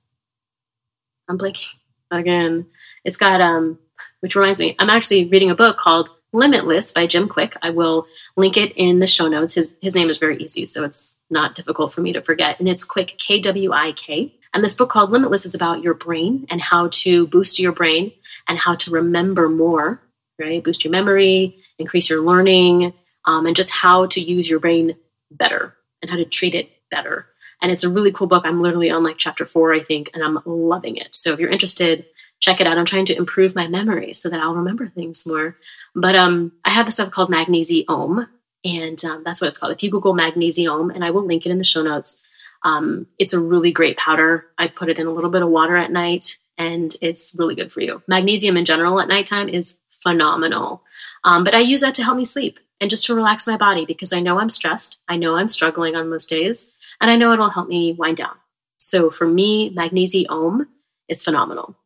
I'm 1.29 1.39
blanking 1.39 1.75
again. 2.11 2.67
It's 3.05 3.17
got, 3.17 3.41
um, 3.41 3.79
which 4.21 4.35
reminds 4.37 4.61
me, 4.61 4.77
I'm 4.79 4.91
actually 4.91 5.27
reading 5.29 5.51
a 5.51 5.55
book 5.55 5.77
called 5.77 6.11
Limitless 6.33 6.93
by 6.93 7.07
Jim 7.07 7.29
Kwik. 7.29 7.57
I 7.63 7.71
will 7.71 8.07
link 8.37 8.57
it 8.57 8.73
in 8.77 8.99
the 8.99 9.07
show 9.07 9.29
notes. 9.29 9.55
His, 9.55 9.77
his 9.83 9.97
name 9.97 10.11
is 10.11 10.19
very 10.19 10.37
easy, 10.39 10.65
so 10.67 10.85
it's 10.85 11.25
not 11.29 11.55
difficult 11.55 11.93
for 11.93 12.01
me 12.03 12.13
to 12.13 12.23
forget. 12.23 12.61
And 12.61 12.69
it's 12.69 12.87
Kwik 12.87 13.19
K 13.19 13.41
W 13.41 13.73
I 13.73 13.93
K. 13.93 14.35
And 14.53 14.63
this 14.65 14.75
book 14.75 14.91
called 14.91 15.11
Limitless 15.11 15.47
is 15.47 15.55
about 15.55 15.83
your 15.83 15.95
brain 15.95 16.47
and 16.51 16.61
how 16.61 16.89
to 16.93 17.27
boost 17.27 17.59
your 17.59 17.73
brain 17.73 18.13
and 18.49 18.59
how 18.59 18.75
to 18.77 18.91
remember 18.91 19.49
more, 19.49 20.03
right? 20.39 20.63
Boost 20.63 20.85
your 20.85 20.91
memory, 20.91 21.59
increase 21.79 22.11
your 22.11 22.23
learning, 22.23 22.93
um, 23.25 23.47
and 23.47 23.55
just 23.55 23.73
how 23.73 24.07
to 24.07 24.21
use 24.21 24.51
your 24.51 24.61
brain 24.61 24.97
better 25.31 25.77
and 26.03 26.11
how 26.11 26.17
to 26.17 26.25
treat 26.25 26.55
it 26.55 26.71
better. 26.91 27.27
And 27.63 27.71
it's 27.71 27.85
a 27.85 27.91
really 27.91 28.13
cool 28.13 28.27
book. 28.27 28.45
I'm 28.47 28.63
literally 28.63 28.91
on 28.91 29.03
like 29.03 29.19
chapter 29.19 29.47
four, 29.47 29.75
I 29.75 29.81
think, 29.81 30.11
and 30.15 30.23
I'm 30.23 30.39
loving 30.47 30.97
it. 30.97 31.15
So 31.15 31.33
if 31.33 31.41
you're 31.41 31.51
interested, 31.51 32.07
check 32.41 32.61
it 32.61 32.67
out. 32.67 32.79
I'm 32.79 32.87
trying 32.87 33.05
to 33.07 33.17
improve 33.17 33.55
my 33.55 33.67
memory 33.67 34.13
so 34.13 34.29
that 34.29 34.41
I'll 34.41 34.55
remember 34.55 34.89
things 34.89 35.27
more. 35.27 35.57
But 35.95 36.15
um, 36.17 36.53
I 36.65 36.71
have 36.71 36.87
this 36.87 36.95
stuff 36.95 37.11
called 37.11 37.31
Magnesium, 37.31 38.27
and 38.65 39.05
um, 39.05 39.23
that's 39.25 39.41
what 39.41 39.49
it's 39.49 39.59
called. 39.59 39.73
If 39.73 39.83
you 39.83 39.91
Google 39.91 40.15
Magnesium, 40.15 40.91
and 40.91 41.05
I 41.05 41.11
will 41.11 41.27
link 41.27 41.47
it 41.47 41.51
in 41.51 41.59
the 41.59 41.65
show 41.65 41.83
notes, 41.83 42.19
um, 42.63 43.07
it's 43.19 43.33
a 43.33 43.41
really 43.41 43.73
great 43.73 43.97
powder. 43.97 44.47
I 44.59 44.69
put 44.69 44.89
it 44.89 44.99
in 44.99 45.07
a 45.07 45.13
little 45.13 45.31
bit 45.31 45.43
of 45.43 45.49
water 45.49 45.77
at 45.77 45.93
night, 45.93 46.37
and 46.59 46.95
it's 47.01 47.35
really 47.39 47.55
good 47.55 47.73
for 47.73 47.81
you. 47.81 48.03
Magnesium 48.07 48.57
in 48.57 48.65
general 48.65 49.01
at 49.01 49.09
nighttime 49.09 49.49
is 49.49 49.79
phenomenal. 50.03 50.83
Um, 51.25 51.45
but 51.45 51.55
I 51.55 51.61
use 51.61 51.81
that 51.81 51.95
to 51.97 52.05
help 52.05 52.17
me 52.17 52.25
sleep 52.25 52.59
and 52.81 52.91
just 52.91 53.07
to 53.07 53.15
relax 53.15 53.47
my 53.47 53.57
body 53.57 53.85
because 53.85 54.13
I 54.13 54.21
know 54.21 54.39
I'm 54.39 54.49
stressed. 54.49 55.01
I 55.09 55.17
know 55.17 55.37
I'm 55.37 55.49
struggling 55.49 55.97
on 55.97 56.09
most 56.09 56.29
days, 56.29 56.73
and 57.01 57.11
I 57.11 57.17
know 57.17 57.33
it'll 57.33 57.51
help 57.51 57.69
me 57.69 57.93
wind 57.93 58.17
down. 58.17 58.37
So 58.79 59.11
for 59.11 59.27
me, 59.27 59.71
Magnesium 59.71 60.69
is 61.09 61.23
phenomenal. 61.23 61.77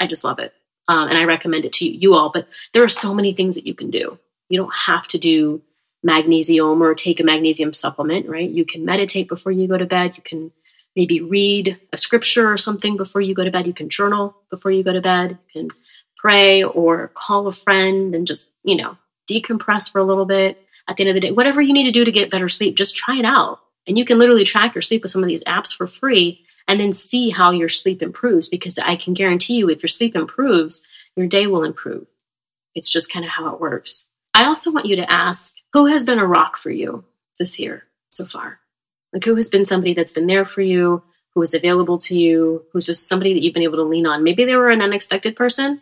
I 0.00 0.06
just 0.06 0.24
love 0.24 0.38
it. 0.38 0.52
Um, 0.88 1.08
and 1.08 1.16
I 1.16 1.24
recommend 1.24 1.64
it 1.64 1.72
to 1.74 1.88
you, 1.88 1.98
you 1.98 2.14
all. 2.14 2.30
But 2.30 2.48
there 2.72 2.82
are 2.82 2.88
so 2.88 3.14
many 3.14 3.32
things 3.32 3.54
that 3.54 3.66
you 3.66 3.74
can 3.74 3.90
do. 3.90 4.18
You 4.48 4.58
don't 4.58 4.74
have 4.86 5.06
to 5.08 5.18
do 5.18 5.62
magnesium 6.02 6.82
or 6.82 6.94
take 6.94 7.20
a 7.20 7.24
magnesium 7.24 7.72
supplement, 7.72 8.28
right? 8.28 8.48
You 8.48 8.64
can 8.64 8.84
meditate 8.84 9.28
before 9.28 9.52
you 9.52 9.68
go 9.68 9.78
to 9.78 9.86
bed. 9.86 10.16
You 10.16 10.22
can 10.22 10.50
maybe 10.96 11.20
read 11.20 11.78
a 11.92 11.96
scripture 11.96 12.50
or 12.50 12.56
something 12.56 12.96
before 12.96 13.20
you 13.20 13.34
go 13.34 13.44
to 13.44 13.50
bed. 13.50 13.66
You 13.66 13.72
can 13.72 13.88
journal 13.88 14.34
before 14.50 14.70
you 14.70 14.82
go 14.82 14.92
to 14.92 15.00
bed. 15.00 15.38
You 15.54 15.62
can 15.62 15.70
pray 16.16 16.62
or 16.62 17.08
call 17.14 17.46
a 17.46 17.52
friend 17.52 18.14
and 18.14 18.26
just, 18.26 18.50
you 18.64 18.76
know, 18.76 18.96
decompress 19.30 19.90
for 19.90 19.98
a 20.00 20.04
little 20.04 20.26
bit 20.26 20.60
at 20.88 20.96
the 20.96 21.02
end 21.02 21.10
of 21.10 21.14
the 21.14 21.20
day. 21.20 21.30
Whatever 21.30 21.60
you 21.60 21.72
need 21.72 21.86
to 21.86 21.92
do 21.92 22.04
to 22.04 22.10
get 22.10 22.30
better 22.30 22.48
sleep, 22.48 22.74
just 22.74 22.96
try 22.96 23.18
it 23.18 23.24
out. 23.24 23.60
And 23.86 23.98
you 23.98 24.04
can 24.04 24.18
literally 24.18 24.44
track 24.44 24.74
your 24.74 24.82
sleep 24.82 25.02
with 25.02 25.10
some 25.10 25.22
of 25.22 25.28
these 25.28 25.44
apps 25.44 25.74
for 25.74 25.86
free 25.86 26.44
and 26.68 26.78
then 26.78 26.92
see 26.92 27.30
how 27.30 27.50
your 27.50 27.68
sleep 27.68 28.02
improves 28.02 28.48
because 28.48 28.78
I 28.78 28.96
can 28.96 29.14
guarantee 29.14 29.56
you 29.56 29.70
if 29.70 29.82
your 29.82 29.88
sleep 29.88 30.14
improves, 30.14 30.82
your 31.16 31.26
day 31.26 31.46
will 31.46 31.64
improve. 31.64 32.06
It's 32.74 32.90
just 32.90 33.12
kind 33.12 33.24
of 33.24 33.32
how 33.32 33.52
it 33.52 33.60
works. 33.60 34.06
I 34.34 34.44
also 34.44 34.72
want 34.72 34.86
you 34.86 34.96
to 34.96 35.12
ask 35.12 35.56
who 35.72 35.86
has 35.86 36.04
been 36.04 36.18
a 36.18 36.26
rock 36.26 36.56
for 36.56 36.70
you 36.70 37.04
this 37.38 37.58
year 37.58 37.84
so 38.10 38.24
far? 38.24 38.60
Like, 39.12 39.24
who 39.24 39.34
has 39.34 39.48
been 39.48 39.64
somebody 39.64 39.94
that's 39.94 40.12
been 40.12 40.28
there 40.28 40.44
for 40.44 40.62
you, 40.62 41.02
who 41.34 41.42
is 41.42 41.54
available 41.54 41.98
to 41.98 42.16
you, 42.16 42.64
who's 42.72 42.86
just 42.86 43.08
somebody 43.08 43.34
that 43.34 43.40
you've 43.40 43.54
been 43.54 43.64
able 43.64 43.78
to 43.78 43.82
lean 43.82 44.06
on? 44.06 44.22
Maybe 44.22 44.44
they 44.44 44.54
were 44.54 44.68
an 44.68 44.82
unexpected 44.82 45.34
person, 45.34 45.80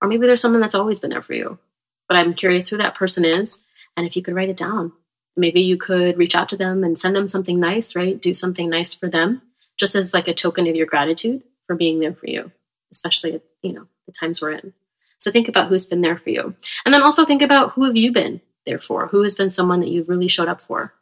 or 0.00 0.08
maybe 0.08 0.26
there's 0.26 0.40
someone 0.40 0.60
that's 0.60 0.76
always 0.76 1.00
been 1.00 1.10
there 1.10 1.22
for 1.22 1.34
you. 1.34 1.58
But 2.06 2.16
I'm 2.16 2.34
curious 2.34 2.68
who 2.68 2.76
that 2.76 2.94
person 2.94 3.24
is, 3.24 3.66
and 3.96 4.06
if 4.06 4.14
you 4.14 4.22
could 4.22 4.34
write 4.34 4.48
it 4.48 4.56
down. 4.56 4.92
Maybe 5.38 5.60
you 5.60 5.76
could 5.76 6.18
reach 6.18 6.34
out 6.34 6.48
to 6.50 6.56
them 6.56 6.82
and 6.82 6.98
send 6.98 7.14
them 7.14 7.28
something 7.28 7.60
nice, 7.60 7.94
right? 7.94 8.20
Do 8.20 8.34
something 8.34 8.68
nice 8.68 8.92
for 8.92 9.08
them 9.08 9.42
just 9.78 9.94
as 9.94 10.12
like 10.12 10.28
a 10.28 10.34
token 10.34 10.66
of 10.66 10.76
your 10.76 10.86
gratitude 10.86 11.42
for 11.66 11.76
being 11.76 12.00
there 12.00 12.14
for 12.14 12.26
you, 12.26 12.50
especially 12.92 13.34
at, 13.34 13.42
you 13.62 13.72
know, 13.72 13.86
the 14.06 14.12
times 14.12 14.42
we're 14.42 14.52
in. 14.52 14.72
So 15.18 15.30
think 15.30 15.48
about 15.48 15.68
who's 15.68 15.86
been 15.86 16.00
there 16.00 16.18
for 16.18 16.30
you. 16.30 16.54
And 16.84 16.92
then 16.92 17.02
also 17.02 17.24
think 17.24 17.42
about 17.42 17.72
who 17.72 17.84
have 17.84 17.96
you 17.96 18.12
been 18.12 18.40
there 18.66 18.78
for? 18.78 19.06
Who 19.08 19.22
has 19.22 19.36
been 19.36 19.50
someone 19.50 19.80
that 19.80 19.88
you've 19.88 20.08
really 20.08 20.28
showed 20.28 20.48
up 20.48 20.60
for? 20.60 20.92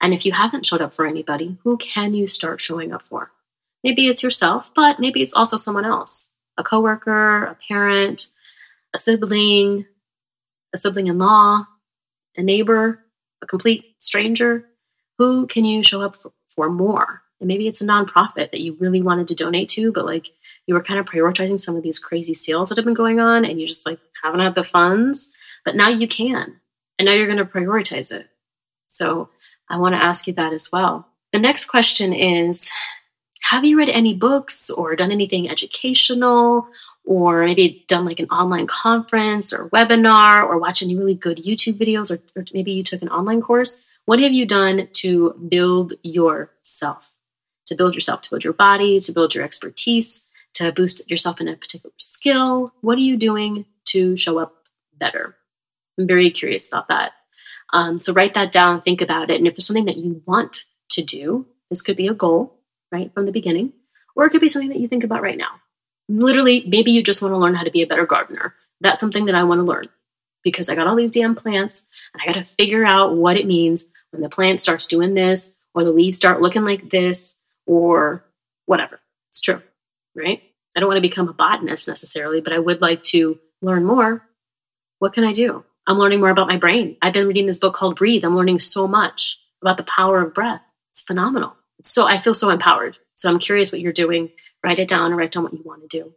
And 0.00 0.12
if 0.12 0.26
you 0.26 0.32
haven't 0.32 0.66
showed 0.66 0.82
up 0.82 0.94
for 0.94 1.06
anybody, 1.06 1.58
who 1.62 1.76
can 1.76 2.14
you 2.14 2.26
start 2.26 2.60
showing 2.60 2.92
up 2.92 3.06
for? 3.06 3.30
Maybe 3.82 4.08
it's 4.08 4.22
yourself, 4.22 4.72
but 4.74 4.98
maybe 4.98 5.22
it's 5.22 5.34
also 5.34 5.56
someone 5.56 5.84
else. 5.84 6.30
A 6.58 6.64
coworker, 6.64 7.44
a 7.44 7.54
parent, 7.54 8.26
a 8.94 8.98
sibling, 8.98 9.86
a 10.74 10.78
sibling 10.78 11.06
in 11.06 11.18
law, 11.18 11.66
a 12.36 12.42
neighbor, 12.42 13.05
complete 13.46 13.94
stranger. 13.98 14.66
Who 15.18 15.46
can 15.46 15.64
you 15.64 15.82
show 15.82 16.02
up 16.02 16.16
for, 16.16 16.32
for 16.48 16.68
more? 16.68 17.22
And 17.40 17.48
maybe 17.48 17.68
it's 17.68 17.80
a 17.80 17.86
nonprofit 17.86 18.50
that 18.50 18.60
you 18.60 18.76
really 18.80 19.02
wanted 19.02 19.28
to 19.28 19.34
donate 19.34 19.68
to, 19.70 19.92
but 19.92 20.04
like 20.04 20.28
you 20.66 20.74
were 20.74 20.82
kind 20.82 20.98
of 20.98 21.06
prioritizing 21.06 21.60
some 21.60 21.76
of 21.76 21.82
these 21.82 21.98
crazy 21.98 22.34
sales 22.34 22.68
that 22.68 22.78
have 22.78 22.84
been 22.84 22.94
going 22.94 23.20
on 23.20 23.44
and 23.44 23.60
you 23.60 23.66
just 23.66 23.86
like 23.86 23.98
haven't 24.22 24.40
had 24.40 24.54
the 24.54 24.64
funds, 24.64 25.32
but 25.64 25.76
now 25.76 25.88
you 25.88 26.08
can. 26.08 26.60
And 26.98 27.06
now 27.06 27.12
you're 27.12 27.26
going 27.26 27.38
to 27.38 27.44
prioritize 27.44 28.12
it. 28.12 28.26
So 28.88 29.28
I 29.68 29.78
want 29.78 29.94
to 29.94 30.02
ask 30.02 30.26
you 30.26 30.32
that 30.34 30.52
as 30.52 30.70
well. 30.72 31.08
The 31.32 31.38
next 31.38 31.66
question 31.66 32.12
is 32.12 32.70
Have 33.42 33.64
you 33.64 33.76
read 33.76 33.90
any 33.90 34.14
books 34.14 34.70
or 34.70 34.96
done 34.96 35.12
anything 35.12 35.50
educational 35.50 36.68
or 37.06 37.44
maybe 37.44 37.84
done 37.88 38.04
like 38.04 38.20
an 38.20 38.28
online 38.28 38.66
conference 38.66 39.52
or 39.52 39.70
webinar 39.70 40.42
or 40.42 40.58
watch 40.58 40.82
any 40.82 40.98
really 40.98 41.14
good 41.14 41.38
YouTube 41.38 41.78
videos 41.78 42.10
or, 42.10 42.20
or 42.38 42.44
maybe 42.52 42.72
you 42.72 42.82
took 42.82 43.00
an 43.00 43.08
online 43.08 43.40
course? 43.40 43.84
What 44.04 44.20
have 44.20 44.32
you 44.32 44.44
done 44.46 44.88
to 44.92 45.34
build 45.48 45.94
yourself? 46.02 47.12
to 47.66 47.74
build 47.74 47.94
yourself, 47.94 48.22
to 48.22 48.30
build 48.30 48.44
your 48.44 48.52
body, 48.52 49.00
to 49.00 49.12
build 49.12 49.34
your 49.34 49.44
expertise, 49.44 50.26
to 50.54 50.72
boost 50.72 51.08
yourself 51.10 51.40
in 51.40 51.48
a 51.48 51.56
particular 51.56 51.92
skill? 51.98 52.72
What 52.80 52.98
are 52.98 53.02
you 53.02 53.16
doing 53.16 53.66
to 53.86 54.16
show 54.16 54.38
up 54.38 54.54
better? 54.96 55.36
I'm 55.98 56.06
very 56.06 56.30
curious 56.30 56.68
about 56.68 56.88
that. 56.88 57.12
Um, 57.72 57.98
so 57.98 58.12
write 58.12 58.34
that 58.34 58.52
down, 58.52 58.80
think 58.80 59.00
about 59.00 59.30
it. 59.30 59.38
And 59.38 59.46
if 59.46 59.54
there's 59.54 59.66
something 59.66 59.86
that 59.86 59.96
you 59.96 60.22
want 60.24 60.64
to 60.90 61.02
do, 61.02 61.46
this 61.68 61.82
could 61.82 61.96
be 61.96 62.06
a 62.06 62.14
goal, 62.14 62.60
right, 62.92 63.12
from 63.12 63.26
the 63.26 63.32
beginning, 63.32 63.72
or 64.14 64.24
it 64.24 64.30
could 64.30 64.40
be 64.40 64.48
something 64.48 64.70
that 64.70 64.78
you 64.78 64.86
think 64.86 65.04
about 65.04 65.22
right 65.22 65.36
now. 65.36 65.60
Literally, 66.08 66.64
maybe 66.66 66.92
you 66.92 67.02
just 67.02 67.22
want 67.22 67.32
to 67.32 67.38
learn 67.38 67.54
how 67.54 67.64
to 67.64 67.70
be 67.70 67.82
a 67.82 67.86
better 67.86 68.06
gardener. 68.06 68.54
That's 68.80 69.00
something 69.00 69.26
that 69.26 69.34
I 69.34 69.44
want 69.44 69.58
to 69.58 69.64
learn 69.64 69.88
because 70.44 70.68
I 70.68 70.74
got 70.74 70.86
all 70.86 70.96
these 70.96 71.10
damn 71.10 71.34
plants 71.34 71.84
and 72.14 72.22
I 72.22 72.26
got 72.26 72.34
to 72.34 72.42
figure 72.42 72.84
out 72.84 73.16
what 73.16 73.36
it 73.36 73.46
means 73.46 73.86
when 74.10 74.22
the 74.22 74.28
plant 74.28 74.60
starts 74.60 74.86
doing 74.86 75.14
this 75.14 75.54
or 75.74 75.82
the 75.84 75.90
leaves 75.90 76.16
start 76.16 76.40
looking 76.40 76.64
like 76.64 76.90
this 76.90 77.34
or 77.66 78.24
whatever. 78.66 79.00
It's 79.30 79.40
true, 79.40 79.62
right? 80.14 80.42
I 80.76 80.80
don't 80.80 80.88
want 80.88 80.98
to 80.98 81.02
become 81.02 81.28
a 81.28 81.32
botanist 81.32 81.88
necessarily, 81.88 82.40
but 82.40 82.52
I 82.52 82.58
would 82.58 82.80
like 82.80 83.02
to 83.04 83.38
learn 83.62 83.84
more. 83.84 84.22
What 84.98 85.14
can 85.14 85.24
I 85.24 85.32
do? 85.32 85.64
I'm 85.86 85.98
learning 85.98 86.20
more 86.20 86.30
about 86.30 86.48
my 86.48 86.56
brain. 86.56 86.96
I've 87.00 87.12
been 87.12 87.28
reading 87.28 87.46
this 87.46 87.58
book 87.58 87.74
called 87.74 87.96
Breathe. 87.96 88.24
I'm 88.24 88.36
learning 88.36 88.58
so 88.58 88.86
much 88.86 89.38
about 89.62 89.76
the 89.76 89.84
power 89.84 90.20
of 90.20 90.34
breath. 90.34 90.62
It's 90.90 91.02
phenomenal. 91.02 91.56
So 91.82 92.06
I 92.06 92.18
feel 92.18 92.34
so 92.34 92.50
empowered. 92.50 92.96
So 93.14 93.30
I'm 93.30 93.38
curious 93.38 93.72
what 93.72 93.80
you're 93.80 93.92
doing. 93.92 94.30
Write 94.66 94.80
it 94.80 94.88
down 94.88 95.14
write 95.14 95.30
down 95.30 95.44
what 95.44 95.54
you 95.54 95.62
want 95.64 95.88
to 95.88 95.98
do. 95.98 96.12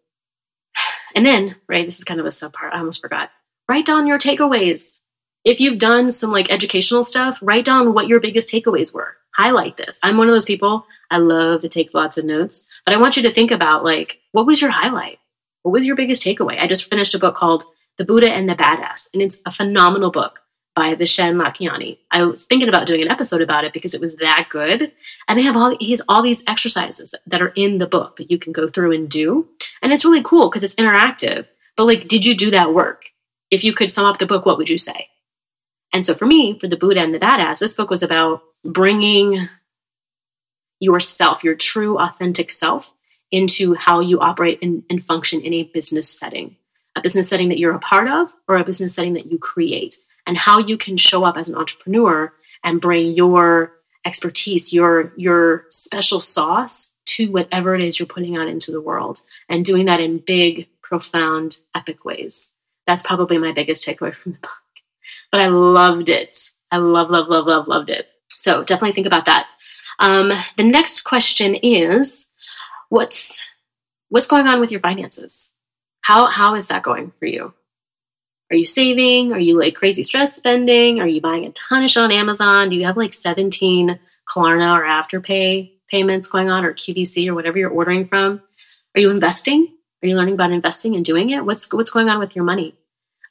And 1.15 1.25
then, 1.25 1.55
right, 1.67 1.85
this 1.85 1.99
is 1.99 2.03
kind 2.03 2.19
of 2.19 2.25
a 2.25 2.29
subpart. 2.29 2.73
I 2.73 2.79
almost 2.79 3.01
forgot. 3.01 3.29
Write 3.67 3.85
down 3.85 4.07
your 4.07 4.17
takeaways. 4.17 4.99
If 5.45 5.61
you've 5.61 5.77
done 5.77 6.11
some 6.11 6.31
like 6.31 6.51
educational 6.51 7.03
stuff, 7.03 7.39
write 7.41 7.65
down 7.65 7.93
what 7.93 8.07
your 8.07 8.19
biggest 8.19 8.51
takeaways 8.53 8.93
were 8.93 9.15
highlight 9.39 9.77
this. 9.77 9.99
I'm 10.03 10.17
one 10.17 10.27
of 10.27 10.35
those 10.35 10.45
people, 10.45 10.85
I 11.09 11.17
love 11.17 11.61
to 11.61 11.69
take 11.69 11.93
lots 11.93 12.17
of 12.17 12.25
notes, 12.25 12.65
but 12.85 12.93
I 12.93 12.99
want 12.99 13.15
you 13.15 13.23
to 13.23 13.31
think 13.31 13.51
about 13.51 13.85
like, 13.85 14.19
what 14.33 14.45
was 14.45 14.61
your 14.61 14.69
highlight? 14.69 15.19
What 15.63 15.71
was 15.71 15.85
your 15.85 15.95
biggest 15.95 16.25
takeaway? 16.25 16.59
I 16.59 16.67
just 16.67 16.89
finished 16.89 17.15
a 17.15 17.19
book 17.19 17.35
called 17.35 17.63
The 17.97 18.03
Buddha 18.03 18.29
and 18.29 18.49
the 18.49 18.55
Badass, 18.55 19.07
and 19.13 19.21
it's 19.21 19.39
a 19.45 19.51
phenomenal 19.51 20.11
book 20.11 20.39
by 20.75 20.95
Vishen 20.95 21.35
Lakhiani. 21.41 21.97
I 22.11 22.23
was 22.23 22.45
thinking 22.45 22.69
about 22.69 22.87
doing 22.87 23.01
an 23.01 23.09
episode 23.09 23.41
about 23.41 23.65
it 23.65 23.73
because 23.73 23.93
it 23.93 24.01
was 24.01 24.15
that 24.17 24.47
good. 24.49 24.91
And 25.27 25.37
they 25.37 25.43
have 25.43 25.57
all 25.57 25.75
he 25.79 25.91
has 25.91 26.01
all 26.07 26.21
these 26.21 26.43
exercises 26.47 27.13
that 27.27 27.41
are 27.41 27.53
in 27.55 27.77
the 27.79 27.87
book 27.87 28.15
that 28.17 28.31
you 28.31 28.37
can 28.37 28.53
go 28.53 28.67
through 28.67 28.93
and 28.93 29.09
do. 29.09 29.47
And 29.81 29.91
it's 29.91 30.05
really 30.05 30.23
cool 30.23 30.49
because 30.49 30.63
it's 30.63 30.75
interactive. 30.75 31.47
But 31.75 31.85
like, 31.85 32.07
did 32.07 32.25
you 32.25 32.35
do 32.35 32.51
that 32.51 32.73
work? 32.73 33.09
If 33.51 33.63
you 33.63 33.73
could 33.73 33.91
sum 33.91 34.05
up 34.05 34.19
the 34.19 34.25
book, 34.25 34.45
what 34.45 34.57
would 34.57 34.69
you 34.69 34.77
say? 34.77 35.09
And 35.91 36.05
so 36.05 36.13
for 36.13 36.25
me, 36.25 36.57
for 36.59 36.67
the 36.67 36.77
Buddha 36.77 37.01
and 37.01 37.13
the 37.13 37.19
Badass, 37.19 37.59
this 37.59 37.75
book 37.75 37.89
was 37.89 38.03
about 38.03 38.41
bringing 38.63 39.49
yourself, 40.79 41.43
your 41.43 41.55
true, 41.55 41.97
authentic 41.97 42.51
self, 42.51 42.93
into 43.31 43.75
how 43.75 43.99
you 43.99 44.19
operate 44.19 44.59
and, 44.61 44.83
and 44.89 45.03
function 45.03 45.41
in 45.41 45.53
a 45.53 45.63
business 45.63 46.09
setting, 46.09 46.55
a 46.95 47.01
business 47.01 47.29
setting 47.29 47.49
that 47.49 47.59
you're 47.59 47.75
a 47.75 47.79
part 47.79 48.07
of 48.07 48.33
or 48.47 48.57
a 48.57 48.63
business 48.63 48.95
setting 48.95 49.13
that 49.13 49.31
you 49.31 49.37
create, 49.37 49.97
and 50.25 50.37
how 50.37 50.59
you 50.59 50.77
can 50.77 50.97
show 50.97 51.23
up 51.23 51.37
as 51.37 51.49
an 51.49 51.55
entrepreneur 51.55 52.33
and 52.63 52.81
bring 52.81 53.11
your 53.11 53.73
expertise, 54.05 54.73
your 54.73 55.13
your 55.17 55.65
special 55.69 56.19
sauce 56.19 56.95
to 57.05 57.31
whatever 57.31 57.75
it 57.75 57.81
is 57.81 57.99
you're 57.99 58.07
putting 58.07 58.37
out 58.37 58.47
into 58.47 58.71
the 58.71 58.81
world, 58.81 59.21
and 59.47 59.65
doing 59.65 59.85
that 59.85 59.99
in 59.99 60.19
big, 60.19 60.67
profound, 60.81 61.57
epic 61.75 62.05
ways. 62.05 62.51
That's 62.87 63.03
probably 63.03 63.37
my 63.37 63.51
biggest 63.51 63.85
takeaway 63.87 64.13
from 64.15 64.33
the 64.33 64.39
book. 64.39 64.51
But 65.31 65.41
I 65.41 65.47
loved 65.47 66.09
it. 66.09 66.37
I 66.71 66.77
love, 66.77 67.09
love, 67.09 67.27
love, 67.27 67.45
love, 67.47 67.67
loved 67.67 67.89
it. 67.89 68.07
So 68.31 68.63
definitely 68.63 68.93
think 68.93 69.07
about 69.07 69.25
that. 69.25 69.47
Um, 69.99 70.31
the 70.55 70.63
next 70.63 71.01
question 71.01 71.55
is, 71.55 72.29
what's 72.89 73.47
what's 74.09 74.27
going 74.27 74.47
on 74.47 74.59
with 74.59 74.71
your 74.71 74.79
finances? 74.79 75.51
How 76.01 76.27
how 76.27 76.55
is 76.55 76.67
that 76.67 76.83
going 76.83 77.11
for 77.19 77.25
you? 77.25 77.53
Are 78.51 78.55
you 78.55 78.65
saving? 78.65 79.31
Are 79.31 79.39
you 79.39 79.59
like 79.59 79.75
crazy 79.75 80.03
stress 80.03 80.35
spending? 80.35 80.99
Are 80.99 81.07
you 81.07 81.21
buying 81.21 81.45
a 81.45 81.51
ton 81.51 81.83
of 81.83 81.89
shit 81.89 82.01
on 82.01 82.11
Amazon? 82.11 82.69
Do 82.69 82.75
you 82.75 82.85
have 82.85 82.97
like 82.97 83.13
17 83.13 83.99
Klarna 84.27 84.77
or 84.77 84.83
Afterpay 84.83 85.71
payments 85.89 86.29
going 86.29 86.49
on 86.49 86.65
or 86.65 86.73
QVC 86.73 87.27
or 87.27 87.35
whatever 87.35 87.57
you're 87.57 87.69
ordering 87.69 88.05
from? 88.05 88.41
Are 88.95 89.01
you 89.01 89.11
investing? 89.11 89.67
Are 90.01 90.07
you 90.07 90.15
learning 90.15 90.33
about 90.33 90.51
investing 90.51 90.95
and 90.95 91.05
doing 91.05 91.29
it? 91.29 91.45
What's 91.45 91.71
what's 91.73 91.91
going 91.91 92.09
on 92.09 92.19
with 92.19 92.35
your 92.35 92.45
money? 92.45 92.75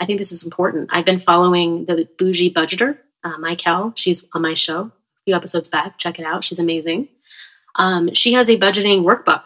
I 0.01 0.07
think 0.07 0.19
this 0.19 0.33
is 0.33 0.45
important. 0.45 0.91
I've 0.93 1.05
been 1.05 1.19
following 1.19 1.87
the 1.87 2.09
Boujie 2.19 2.53
Budgeter, 2.53 2.99
uh. 3.25 3.91
She's 3.97 4.25
on 4.33 4.43
my 4.43 4.55
show 4.55 4.83
a 4.83 4.93
few 5.25 5.35
episodes 5.35 5.69
back. 5.69 5.99
Check 5.99 6.19
it 6.19 6.25
out. 6.25 6.45
She's 6.45 6.61
amazing. 6.61 7.09
Um, 7.75 8.15
she 8.15 8.35
has 8.35 8.49
a 8.49 8.59
budgeting 8.59 9.03
workbook. 9.03 9.45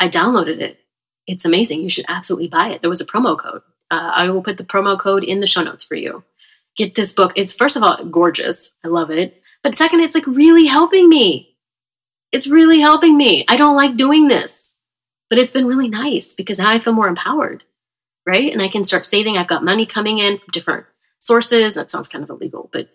I 0.00 0.08
downloaded 0.08 0.60
it. 0.60 0.78
It's 1.26 1.44
amazing. 1.44 1.82
You 1.82 1.88
should 1.88 2.04
absolutely 2.08 2.48
buy 2.48 2.68
it. 2.68 2.80
There 2.80 2.90
was 2.90 3.00
a 3.00 3.06
promo 3.06 3.38
code. 3.38 3.62
Uh, 3.90 4.10
I 4.14 4.30
will 4.30 4.42
put 4.42 4.56
the 4.56 4.64
promo 4.64 4.98
code 4.98 5.24
in 5.24 5.40
the 5.40 5.46
show 5.46 5.62
notes 5.62 5.84
for 5.84 5.94
you. 5.94 6.24
Get 6.76 6.94
this 6.94 7.12
book. 7.12 7.32
It's 7.36 7.52
first 7.52 7.76
of 7.76 7.82
all 7.82 8.04
gorgeous. 8.04 8.72
I 8.84 8.88
love 8.88 9.10
it. 9.10 9.40
But 9.62 9.76
second, 9.76 10.00
it's 10.00 10.14
like 10.14 10.26
really 10.26 10.66
helping 10.66 11.08
me. 11.08 11.56
It's 12.32 12.48
really 12.48 12.80
helping 12.80 13.16
me. 13.16 13.44
I 13.48 13.56
don't 13.56 13.76
like 13.76 13.96
doing 13.96 14.28
this, 14.28 14.76
but 15.30 15.38
it's 15.38 15.52
been 15.52 15.66
really 15.66 15.88
nice 15.88 16.34
because 16.34 16.58
now 16.58 16.70
I 16.70 16.78
feel 16.80 16.92
more 16.92 17.08
empowered, 17.08 17.62
right? 18.26 18.52
And 18.52 18.60
I 18.60 18.68
can 18.68 18.84
start 18.84 19.06
saving. 19.06 19.38
I've 19.38 19.46
got 19.46 19.64
money 19.64 19.86
coming 19.86 20.18
in 20.18 20.38
from 20.38 20.48
different 20.50 20.86
sources. 21.20 21.76
That 21.76 21.90
sounds 21.90 22.08
kind 22.08 22.24
of 22.24 22.30
illegal, 22.30 22.68
but 22.72 22.88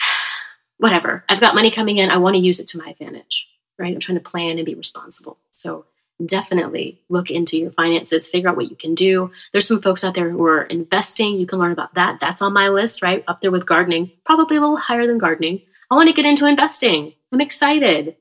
whatever. 0.78 1.24
I've 1.28 1.40
got 1.40 1.54
money 1.54 1.70
coming 1.70 1.98
in. 1.98 2.10
I 2.10 2.16
want 2.16 2.34
to 2.34 2.42
use 2.42 2.58
it 2.60 2.66
to 2.68 2.78
my 2.78 2.90
advantage, 2.90 3.46
right? 3.78 3.94
I'm 3.94 4.00
trying 4.00 4.18
to 4.18 4.30
plan 4.30 4.58
and 4.58 4.66
be 4.66 4.74
responsible. 4.74 5.38
So 5.50 5.86
definitely 6.24 7.00
look 7.08 7.30
into 7.30 7.56
your 7.56 7.70
finances, 7.70 8.28
figure 8.28 8.48
out 8.48 8.56
what 8.56 8.70
you 8.70 8.76
can 8.76 8.94
do. 8.94 9.30
There's 9.52 9.68
some 9.68 9.80
folks 9.80 10.04
out 10.04 10.14
there 10.14 10.30
who 10.30 10.44
are 10.44 10.62
investing. 10.62 11.38
You 11.38 11.46
can 11.46 11.58
learn 11.58 11.72
about 11.72 11.94
that. 11.94 12.20
That's 12.20 12.42
on 12.42 12.52
my 12.52 12.68
list, 12.68 13.02
right? 13.02 13.24
Up 13.28 13.40
there 13.40 13.50
with 13.50 13.66
gardening, 13.66 14.10
probably 14.24 14.56
a 14.56 14.60
little 14.60 14.76
higher 14.76 15.06
than 15.06 15.18
gardening. 15.18 15.62
I 15.90 15.94
want 15.94 16.08
to 16.08 16.14
get 16.14 16.26
into 16.26 16.46
investing. 16.46 17.14
I'm 17.32 17.40
excited. 17.40 18.16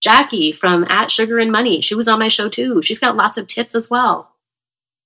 Jackie 0.00 0.50
from 0.50 0.84
At 0.88 1.10
Sugar 1.10 1.38
and 1.38 1.52
Money, 1.52 1.80
she 1.80 1.94
was 1.94 2.08
on 2.08 2.18
my 2.18 2.28
show 2.28 2.48
too. 2.48 2.82
She's 2.82 2.98
got 2.98 3.16
lots 3.16 3.38
of 3.38 3.46
tips 3.46 3.74
as 3.74 3.88
well. 3.88 4.32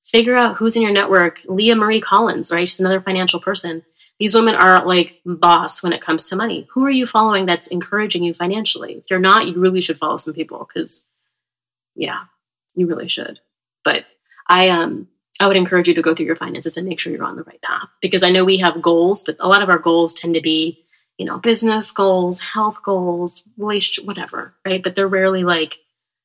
Figure 0.02 0.36
out 0.36 0.56
who's 0.56 0.76
in 0.76 0.82
your 0.82 0.92
network. 0.92 1.40
Leah 1.46 1.76
Marie 1.76 2.00
Collins, 2.00 2.50
right? 2.50 2.66
She's 2.66 2.80
another 2.80 3.00
financial 3.00 3.40
person. 3.40 3.84
These 4.18 4.34
women 4.34 4.54
are 4.54 4.86
like 4.86 5.20
boss 5.26 5.82
when 5.82 5.92
it 5.92 6.00
comes 6.00 6.24
to 6.26 6.36
money. 6.36 6.66
Who 6.70 6.86
are 6.86 6.90
you 6.90 7.06
following 7.06 7.44
that's 7.44 7.66
encouraging 7.66 8.24
you 8.24 8.32
financially? 8.32 8.94
If 8.94 9.10
you're 9.10 9.18
not, 9.18 9.46
you 9.46 9.54
really 9.60 9.82
should 9.82 9.98
follow 9.98 10.16
some 10.16 10.32
people 10.32 10.66
because 10.66 11.04
yeah, 11.96 12.24
you 12.74 12.86
really 12.86 13.08
should. 13.08 13.40
But 13.84 14.04
I 14.48 14.68
um 14.68 15.08
I 15.40 15.46
would 15.46 15.56
encourage 15.56 15.88
you 15.88 15.94
to 15.94 16.02
go 16.02 16.14
through 16.14 16.26
your 16.26 16.36
finances 16.36 16.76
and 16.76 16.88
make 16.88 16.98
sure 16.98 17.12
you're 17.12 17.24
on 17.24 17.36
the 17.36 17.42
right 17.42 17.60
path 17.60 17.88
because 18.00 18.22
I 18.22 18.30
know 18.30 18.44
we 18.44 18.58
have 18.58 18.80
goals, 18.80 19.24
but 19.24 19.36
a 19.38 19.48
lot 19.48 19.62
of 19.62 19.68
our 19.68 19.78
goals 19.78 20.14
tend 20.14 20.34
to 20.34 20.40
be, 20.40 20.84
you 21.18 21.26
know, 21.26 21.38
business 21.38 21.90
goals, 21.90 22.40
health 22.40 22.82
goals, 22.82 23.48
relationship, 23.58 24.06
whatever, 24.06 24.54
right? 24.64 24.82
But 24.82 24.94
they're 24.94 25.08
rarely 25.08 25.44
like, 25.44 25.76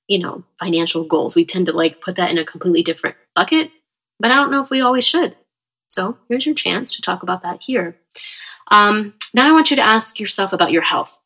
you 0.08 0.20
know, 0.20 0.44
financial 0.60 1.04
goals. 1.04 1.36
We 1.36 1.46
tend 1.46 1.66
to 1.66 1.74
like 1.74 2.02
put 2.02 2.16
that 2.16 2.32
in 2.32 2.38
a 2.38 2.46
completely 2.46 2.84
different 2.84 3.18
bucket, 3.36 3.72
but 4.20 4.32
I 4.32 4.36
don't 4.36 4.52
know 4.52 4.64
if 4.64 4.70
we 4.70 4.82
always 4.82 5.06
should. 5.06 5.36
So 5.88 6.18
here's 6.30 6.46
your 6.46 6.56
chance 6.56 6.92
to 6.92 7.02
talk 7.02 7.22
about 7.22 7.44
that 7.44 7.64
here. 7.64 7.98
Um, 8.70 9.14
now 9.34 9.48
I 9.48 9.52
want 9.52 9.70
you 9.70 9.76
to 9.76 9.82
ask 9.82 10.20
yourself 10.20 10.54
about 10.54 10.72
your 10.72 10.82
health. 10.82 11.20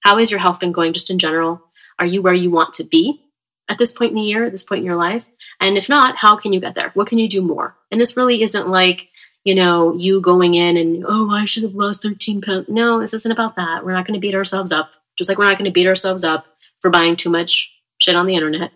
How 0.00 0.16
has 0.16 0.30
your 0.30 0.40
health 0.40 0.60
been 0.60 0.72
going 0.72 0.94
just 0.94 1.10
in 1.10 1.18
general? 1.18 1.62
Are 1.98 2.06
you 2.06 2.22
where 2.22 2.34
you 2.34 2.50
want 2.50 2.72
to 2.74 2.84
be? 2.84 3.22
At 3.68 3.78
this 3.78 3.94
point 3.94 4.10
in 4.10 4.16
the 4.16 4.22
year, 4.22 4.44
at 4.44 4.52
this 4.52 4.64
point 4.64 4.80
in 4.80 4.86
your 4.86 4.96
life? 4.96 5.26
And 5.60 5.76
if 5.76 5.88
not, 5.88 6.16
how 6.16 6.36
can 6.36 6.52
you 6.52 6.60
get 6.60 6.74
there? 6.74 6.90
What 6.94 7.08
can 7.08 7.18
you 7.18 7.28
do 7.28 7.42
more? 7.42 7.76
And 7.90 8.00
this 8.00 8.16
really 8.16 8.42
isn't 8.42 8.68
like, 8.68 9.08
you 9.44 9.54
know, 9.54 9.94
you 9.96 10.20
going 10.20 10.54
in 10.54 10.76
and, 10.76 11.04
oh, 11.06 11.30
I 11.30 11.44
should 11.44 11.62
have 11.62 11.74
lost 11.74 12.02
13 12.02 12.40
pounds. 12.40 12.68
No, 12.68 13.00
this 13.00 13.14
isn't 13.14 13.32
about 13.32 13.56
that. 13.56 13.84
We're 13.84 13.92
not 13.92 14.06
going 14.06 14.18
to 14.18 14.20
beat 14.20 14.34
ourselves 14.34 14.72
up. 14.72 14.90
Just 15.16 15.28
like 15.28 15.38
we're 15.38 15.46
not 15.46 15.58
going 15.58 15.70
to 15.70 15.72
beat 15.72 15.86
ourselves 15.86 16.24
up 16.24 16.46
for 16.80 16.90
buying 16.90 17.16
too 17.16 17.30
much 17.30 17.74
shit 18.00 18.14
on 18.14 18.26
the 18.26 18.34
internet. 18.34 18.70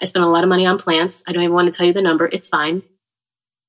I 0.00 0.04
spent 0.04 0.24
a 0.24 0.28
lot 0.28 0.42
of 0.42 0.48
money 0.48 0.66
on 0.66 0.78
plants. 0.78 1.22
I 1.26 1.32
don't 1.32 1.42
even 1.42 1.54
want 1.54 1.72
to 1.72 1.76
tell 1.76 1.86
you 1.86 1.92
the 1.92 2.02
number. 2.02 2.26
It's 2.26 2.48
fine. 2.48 2.82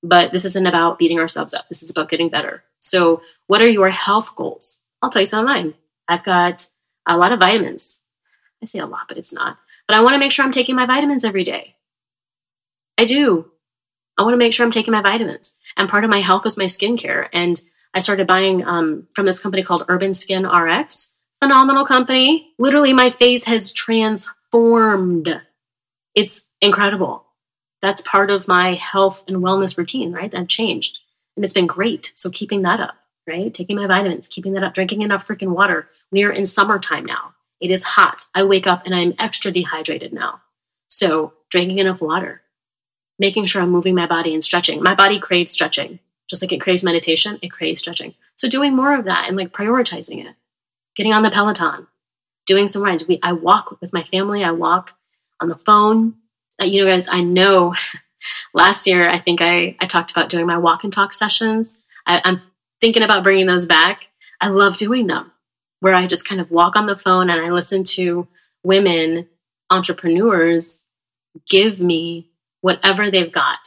But 0.02 0.32
this 0.32 0.46
isn't 0.46 0.68
about 0.68 1.00
beating 1.00 1.20
ourselves 1.20 1.54
up. 1.54 1.70
This 1.70 1.84
is 1.84 1.92
about 1.92 2.10
getting 2.10 2.30
better. 2.30 2.64
So, 2.80 3.22
what 3.48 3.62
are 3.62 3.70
your 3.70 3.90
health 3.90 4.36
goals? 4.36 4.80
I'll 5.02 5.10
tell 5.10 5.22
you 5.22 5.26
some 5.26 5.40
of 5.40 5.46
mine. 5.46 5.76
I've 6.08 6.24
got 6.24 6.68
a 7.08 7.18
lot 7.18 7.32
of 7.32 7.40
vitamins. 7.40 8.02
I 8.62 8.66
say 8.66 8.80
a 8.80 8.86
lot, 8.86 9.08
but 9.08 9.18
it's 9.18 9.34
not. 9.34 9.58
But 9.88 9.98
I 9.98 10.02
want 10.02 10.14
to 10.14 10.20
make 10.20 10.32
sure 10.32 10.46
I'm 10.46 10.52
taking 10.52 10.76
my 10.76 10.86
vitamins 10.86 11.24
every 11.24 11.44
day. 11.44 11.76
I 12.98 13.06
do. 13.06 13.52
I 14.18 14.24
want 14.24 14.34
to 14.34 14.38
make 14.38 14.54
sure 14.54 14.66
I'm 14.66 14.72
taking 14.72 14.92
my 14.92 15.02
vitamins. 15.02 15.56
And 15.76 15.90
part 15.90 16.04
of 16.04 16.10
my 16.10 16.20
health 16.20 16.46
is 16.46 16.58
my 16.58 16.66
skincare. 16.66 17.28
And 17.34 17.60
I 17.94 18.00
started 18.00 18.28
buying 18.28 18.66
um, 18.66 19.08
from 19.16 19.26
this 19.26 19.42
company 19.42 19.64
called 19.64 19.86
Urban 19.88 20.14
Skin 20.14 20.48
RX. 20.48 21.12
Phenomenal 21.42 21.86
company. 21.86 22.54
Literally, 22.58 22.94
my 22.94 23.10
face 23.10 23.46
has 23.46 23.74
transformed. 23.74 25.42
It's 26.16 26.48
incredible. 26.62 27.26
That's 27.82 28.02
part 28.04 28.30
of 28.30 28.48
my 28.48 28.76
health 28.76 29.26
and 29.28 29.44
wellness 29.44 29.78
routine, 29.78 30.14
right? 30.14 30.34
I've 30.34 30.48
changed. 30.48 31.00
And 31.36 31.44
it's 31.44 31.54
been 31.54 31.68
great. 31.68 32.14
So 32.16 32.30
keeping 32.30 32.62
that 32.62 32.80
up, 32.80 32.96
right? 33.28 33.54
Taking 33.54 33.76
my 33.76 33.88
vitamins, 33.88 34.28
keeping 34.28 34.54
that 34.54 34.64
up, 34.64 34.74
drinking 34.74 35.02
enough 35.02 35.28
freaking 35.28 35.50
water. 35.54 35.90
We 36.12 36.24
are 36.24 36.32
in 36.32 36.46
summertime 36.46 37.06
now. 37.06 37.33
It 37.64 37.72
is 37.72 37.86
hot. 37.86 38.28
I 38.36 38.44
wake 38.44 38.68
up 38.68 38.86
and 38.86 38.94
I'm 38.94 39.14
extra 39.18 39.50
dehydrated 39.50 40.12
now. 40.12 40.42
So, 40.90 41.32
drinking 41.50 41.80
enough 41.80 42.02
water, 42.02 42.42
making 43.18 43.46
sure 43.46 43.62
I'm 43.62 43.72
moving 43.72 43.96
my 43.96 44.06
body 44.06 44.34
and 44.34 44.44
stretching. 44.44 44.84
My 44.84 44.94
body 44.94 45.18
craves 45.18 45.54
stretching, 45.54 46.00
just 46.30 46.42
like 46.42 46.52
it 46.52 46.60
craves 46.60 46.84
meditation, 46.84 47.40
it 47.42 47.52
craves 47.52 47.80
stretching. 47.80 48.16
So, 48.36 48.50
doing 48.50 48.76
more 48.76 48.94
of 48.94 49.06
that 49.06 49.30
and 49.30 49.38
like 49.38 49.54
prioritizing 49.54 50.26
it, 50.26 50.36
getting 50.98 51.14
on 51.14 51.24
the 51.24 51.32
Peloton, 51.32 51.88
doing 52.46 52.68
some 52.68 52.84
rides. 52.84 53.08
We, 53.08 53.18
I 53.24 53.32
walk 53.32 53.80
with 53.80 53.94
my 53.94 54.04
family, 54.04 54.44
I 54.44 54.52
walk 54.52 54.98
on 55.40 55.48
the 55.48 55.56
phone. 55.56 56.16
Uh, 56.62 56.66
you 56.66 56.84
know, 56.84 56.92
guys, 56.92 57.08
I 57.08 57.22
know 57.22 57.76
last 58.54 58.86
year 58.86 59.08
I 59.10 59.20
think 59.20 59.42
I, 59.42 59.78
I 59.80 59.86
talked 59.86 60.12
about 60.12 60.28
doing 60.28 60.48
my 60.48 60.58
walk 60.58 60.84
and 60.84 60.92
talk 60.92 61.14
sessions. 61.14 61.86
I, 62.06 62.22
I'm 62.26 62.42
thinking 62.82 63.04
about 63.04 63.24
bringing 63.24 63.46
those 63.46 63.66
back. 63.66 64.10
I 64.42 64.50
love 64.50 64.76
doing 64.76 65.08
them 65.08 65.33
where 65.84 65.94
I 65.94 66.08
just 66.08 66.26
kind 66.26 66.40
of 66.40 66.50
walk 66.50 66.78
on 66.78 66.86
the 66.86 66.96
phone 66.96 67.30
and 67.30 67.42
I 67.42 67.50
listen 67.50 67.84
to 67.96 68.26
women, 68.64 69.28
entrepreneurs, 69.70 70.86
give 71.50 71.82
me 71.82 72.30
whatever 72.62 73.12
they've 73.12 73.30
got 73.30 73.58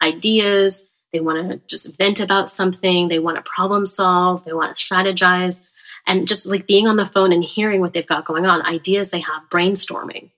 ideas. 0.00 0.88
They 1.12 1.20
want 1.20 1.50
to 1.50 1.60
just 1.68 1.98
vent 1.98 2.18
about 2.18 2.48
something. 2.48 3.08
They 3.08 3.18
want 3.18 3.36
to 3.36 3.42
problem 3.42 3.84
solve. 3.84 4.46
They 4.46 4.54
want 4.54 4.74
to 4.74 4.82
strategize. 4.82 5.66
And 6.06 6.26
just 6.26 6.46
like 6.46 6.66
being 6.66 6.88
on 6.88 6.96
the 6.96 7.04
phone 7.04 7.30
and 7.30 7.44
hearing 7.44 7.82
what 7.82 7.92
they've 7.92 8.06
got 8.06 8.24
going 8.24 8.46
on, 8.46 8.64
ideas 8.64 9.10
they 9.10 9.20
have, 9.20 9.42
brainstorming. 9.50 10.30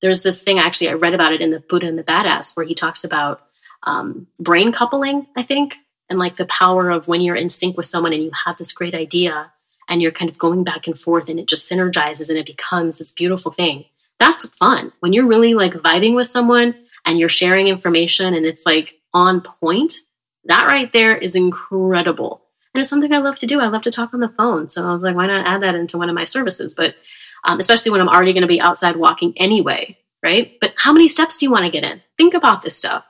There's 0.00 0.22
this 0.22 0.42
thing, 0.42 0.58
actually, 0.58 0.88
I 0.88 0.94
read 0.94 1.12
about 1.12 1.34
it 1.34 1.42
in 1.42 1.50
the 1.50 1.60
Buddha 1.60 1.88
and 1.88 1.98
the 1.98 2.02
Badass, 2.02 2.56
where 2.56 2.64
he 2.64 2.74
talks 2.74 3.04
about 3.04 3.42
um, 3.82 4.28
brain 4.40 4.72
coupling, 4.72 5.26
I 5.36 5.42
think, 5.42 5.76
and 6.08 6.18
like 6.18 6.36
the 6.36 6.46
power 6.46 6.88
of 6.88 7.06
when 7.06 7.20
you're 7.20 7.36
in 7.36 7.50
sync 7.50 7.76
with 7.76 7.84
someone 7.84 8.14
and 8.14 8.22
you 8.22 8.30
have 8.46 8.56
this 8.56 8.72
great 8.72 8.94
idea 8.94 9.50
and 9.88 10.02
you're 10.02 10.10
kind 10.10 10.30
of 10.30 10.38
going 10.38 10.64
back 10.64 10.86
and 10.86 10.98
forth 10.98 11.28
and 11.28 11.38
it 11.38 11.48
just 11.48 11.70
synergizes 11.70 12.28
and 12.28 12.38
it 12.38 12.46
becomes 12.46 12.98
this 12.98 13.12
beautiful 13.12 13.52
thing. 13.52 13.84
That's 14.18 14.48
fun. 14.48 14.92
When 15.00 15.12
you're 15.12 15.26
really 15.26 15.54
like 15.54 15.74
vibing 15.74 16.14
with 16.14 16.26
someone 16.26 16.74
and 17.04 17.18
you're 17.18 17.28
sharing 17.28 17.68
information 17.68 18.34
and 18.34 18.46
it's 18.46 18.64
like 18.64 18.98
on 19.12 19.40
point, 19.40 19.94
that 20.44 20.66
right 20.66 20.92
there 20.92 21.16
is 21.16 21.34
incredible. 21.34 22.42
And 22.72 22.80
it's 22.80 22.90
something 22.90 23.12
I 23.12 23.18
love 23.18 23.38
to 23.38 23.46
do. 23.46 23.60
I 23.60 23.68
love 23.68 23.82
to 23.82 23.90
talk 23.90 24.14
on 24.14 24.20
the 24.20 24.28
phone. 24.28 24.68
So 24.68 24.86
I 24.86 24.92
was 24.92 25.02
like, 25.02 25.14
why 25.14 25.26
not 25.26 25.46
add 25.46 25.62
that 25.62 25.74
into 25.74 25.98
one 25.98 26.08
of 26.08 26.14
my 26.14 26.24
services? 26.24 26.74
But 26.74 26.96
um, 27.44 27.58
especially 27.60 27.92
when 27.92 28.00
I'm 28.00 28.08
already 28.08 28.32
going 28.32 28.42
to 28.42 28.48
be 28.48 28.60
outside 28.60 28.96
walking 28.96 29.32
anyway, 29.36 29.98
right? 30.22 30.58
But 30.60 30.74
how 30.76 30.92
many 30.92 31.08
steps 31.08 31.36
do 31.36 31.46
you 31.46 31.52
want 31.52 31.64
to 31.64 31.70
get 31.70 31.84
in? 31.84 32.02
Think 32.16 32.34
about 32.34 32.62
this 32.62 32.76
stuff. 32.76 33.04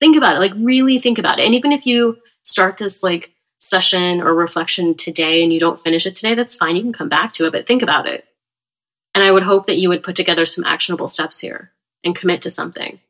Think 0.00 0.16
about 0.16 0.36
it. 0.36 0.40
Like 0.40 0.52
really 0.56 0.98
think 0.98 1.18
about 1.18 1.38
it. 1.38 1.46
And 1.46 1.54
even 1.54 1.72
if 1.72 1.86
you 1.86 2.18
start 2.42 2.76
this 2.76 3.02
like 3.02 3.32
session 3.58 4.20
or 4.20 4.34
reflection 4.34 4.94
today 4.94 5.42
and 5.42 5.52
you 5.52 5.60
don't 5.60 5.80
finish 5.80 6.06
it 6.06 6.16
today, 6.16 6.34
that's 6.34 6.56
fine. 6.56 6.76
You 6.76 6.82
can 6.82 6.92
come 6.92 7.08
back 7.08 7.32
to 7.34 7.46
it, 7.46 7.52
but 7.52 7.66
think 7.66 7.82
about 7.82 8.06
it. 8.06 8.24
And 9.14 9.24
I 9.24 9.32
would 9.32 9.42
hope 9.42 9.66
that 9.66 9.78
you 9.78 9.88
would 9.88 10.02
put 10.02 10.16
together 10.16 10.46
some 10.46 10.64
actionable 10.64 11.08
steps 11.08 11.40
here 11.40 11.72
and 12.04 12.14
commit 12.14 12.42
to 12.42 12.50
something. 12.50 13.00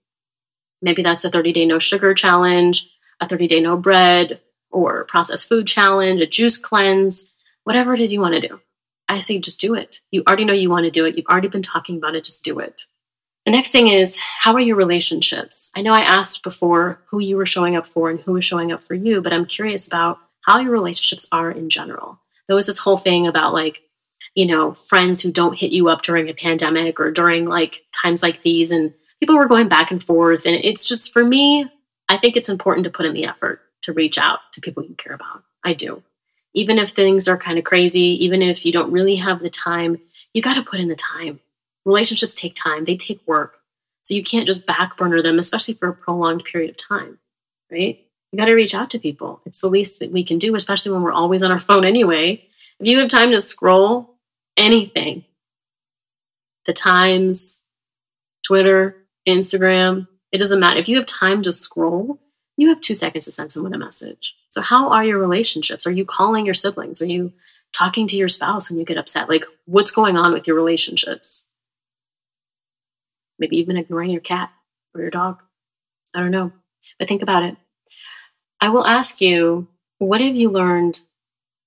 Maybe 0.81 1.03
that's 1.03 1.25
a 1.25 1.31
30 1.31 1.53
day 1.53 1.67
no 1.67 1.79
sugar 1.79 2.15
challenge, 2.15 2.89
a 3.21 3.29
30 3.29 3.47
day 3.47 3.61
no 3.61 3.77
bread, 3.77 4.41
or 4.71 5.05
processed 5.05 5.49
food 5.49 5.67
challenge, 5.67 6.21
a 6.21 6.27
juice 6.27 6.57
cleanse, 6.57 7.33
whatever 7.65 7.95
it 7.95 8.01
is 8.01 8.13
you 8.13 8.21
want 8.21 8.35
to 8.35 8.49
do. 8.49 8.61
I 9.09 9.19
say 9.19 9.39
just 9.39 9.61
do 9.61 9.75
it. 9.75 10.01
You 10.11 10.23
already 10.27 10.45
know 10.45 10.53
you 10.53 10.71
want 10.71 10.85
to 10.85 10.91
do 10.91 11.07
it. 11.07 11.17
You've 11.17 11.27
already 11.27 11.49
been 11.49 11.63
talking 11.63 11.97
about 11.97 12.15
it. 12.15 12.25
Just 12.25 12.45
do 12.45 12.59
it. 12.59 12.85
The 13.47 13.53
next 13.53 13.71
thing 13.71 13.89
is 13.89 14.19
how 14.19 14.53
are 14.55 14.61
your 14.61 14.77
relationships? 14.77 15.71
I 15.75 15.81
know 15.81 15.95
I 15.95 16.01
asked 16.01 16.43
before 16.43 17.01
who 17.07 17.19
you 17.19 17.37
were 17.37 17.47
showing 17.47 17.77
up 17.77 17.87
for 17.87 18.11
and 18.11 18.21
who 18.21 18.33
was 18.33 18.45
showing 18.45 18.73
up 18.73 18.85
for 18.85 18.95
you, 18.95 19.23
but 19.23 19.33
I'm 19.33 19.47
curious 19.47 19.87
about 19.87 20.19
how 20.49 20.59
your 20.59 20.73
relationships 20.73 21.29
are 21.31 21.51
in 21.51 21.69
general. 21.69 22.21
There 22.47 22.57
was 22.57 22.67
this 22.67 22.79
whole 22.79 22.97
thing 22.97 23.27
about 23.27 23.53
like, 23.53 23.83
you 24.35 24.47
know, 24.47 24.73
friends 24.73 25.21
who 25.21 25.31
don't 25.31 25.59
hit 25.59 25.73
you 25.73 25.89
up 25.89 26.03
during 26.03 26.29
a 26.29 26.35
pandemic 26.35 26.99
or 26.99 27.11
during 27.11 27.45
like 27.45 27.83
times 27.93 28.23
like 28.23 28.43
these. 28.43 28.71
And 28.71 28.95
people 29.21 29.37
were 29.37 29.47
going 29.47 29.69
back 29.69 29.91
and 29.91 30.03
forth. 30.03 30.47
And 30.47 30.57
it's 30.57 30.89
just 30.89 31.13
for 31.13 31.23
me, 31.23 31.71
I 32.09 32.17
think 32.17 32.37
it's 32.37 32.49
important 32.49 32.85
to 32.85 32.91
put 32.91 33.07
in 33.07 33.15
the 33.15 33.27
effort 33.27 33.61
to 33.83 33.93
reach 33.93 34.19
out 34.19 34.41
to 34.53 34.61
people 34.61 34.83
you 34.83 34.95
care 34.95 35.15
about. 35.15 35.45
I 35.65 35.75
do 35.75 36.03
even 36.55 36.79
if 36.79 36.91
things 36.91 37.29
are 37.29 37.39
kind 37.39 37.59
of 37.59 37.65
crazy, 37.65 38.25
even 38.25 38.43
if 38.43 38.65
you 38.65 38.73
don't 38.73 38.91
really 38.91 39.17
have 39.17 39.41
the 39.41 39.51
time, 39.51 40.01
you 40.33 40.43
got 40.43 40.55
to 40.55 40.63
put 40.63 40.81
in 40.81 40.89
the 40.89 40.97
time. 40.97 41.39
Relationships 41.85 42.35
take 42.35 42.55
time, 42.55 42.85
they 42.85 42.97
take 42.97 43.21
work. 43.27 43.59
So 44.03 44.15
you 44.15 44.23
can't 44.23 44.47
just 44.47 44.67
back 44.67 44.97
burner 44.97 45.23
them, 45.23 45.39
especially 45.39 45.75
for 45.75 45.89
a 45.89 45.95
prolonged 45.95 46.45
period 46.45 46.71
of 46.71 46.77
time, 46.77 47.19
right? 47.71 48.05
You 48.33 48.39
got 48.39 48.47
to 48.47 48.55
reach 48.55 48.75
out 48.75 48.91
to 48.91 48.99
people. 48.99 49.41
It's 49.47 49.61
the 49.61 49.69
least 49.69 50.01
that 50.01 50.13
we 50.13 50.23
can 50.23 50.39
do, 50.39 50.55
especially 50.55 50.93
when 50.93 51.03
we're 51.03 51.13
always 51.13 51.43
on 51.43 51.51
our 51.51 51.59
phone 51.59 51.85
anyway. 51.85 52.45
If 52.79 52.87
you 52.87 52.99
have 52.99 53.09
time 53.09 53.33
to 53.33 53.41
scroll 53.41 54.15
anything, 54.57 55.25
the 56.67 56.73
Times, 56.75 57.63
Twitter, 58.47 58.97
Instagram, 59.27 60.07
it 60.31 60.39
doesn't 60.39 60.61
matter. 60.61 60.79
If 60.79 60.89
you 60.89 60.97
have 60.97 61.07
time 61.07 61.41
to 61.43 61.53
scroll, 61.53 62.21
you 62.57 62.69
have 62.69 62.81
two 62.81 62.95
seconds 62.95 63.25
to 63.25 63.33
send 63.33 63.51
someone 63.51 63.73
a 63.73 63.79
message. 63.79 64.35
So, 64.51 64.61
how 64.61 64.91
are 64.91 65.05
your 65.05 65.19
relationships? 65.19 65.87
Are 65.87 65.93
you 65.93 66.05
calling 66.05 66.45
your 66.45 66.55
siblings? 66.55 67.01
Are 67.01 67.07
you 67.07 67.33
talking 67.73 68.07
to 68.09 68.17
your 68.17 68.29
spouse 68.29 68.71
when 68.71 68.79
you 68.79 68.85
get 68.85 68.99
upset? 68.99 69.29
Like, 69.29 69.45
what's 69.65 69.91
going 69.91 70.17
on 70.17 70.33
with 70.33 70.47
your 70.47 70.57
relationships? 70.57 71.47
Maybe 73.39 73.63
been 73.63 73.77
ignoring 73.77 74.11
your 74.11 74.21
cat 74.21 74.51
or 74.95 75.01
your 75.01 75.11
dog. 75.11 75.41
I 76.15 76.21
don't 76.21 76.31
know. 76.31 76.53
But 76.99 77.09
think 77.09 77.23
about 77.23 77.45
it. 77.45 77.57
I 78.61 78.71
will 78.71 78.87
ask 78.87 79.21
you, 79.21 79.69
what 79.99 80.21
have 80.21 80.37
you 80.37 80.51
learned 80.51 81.01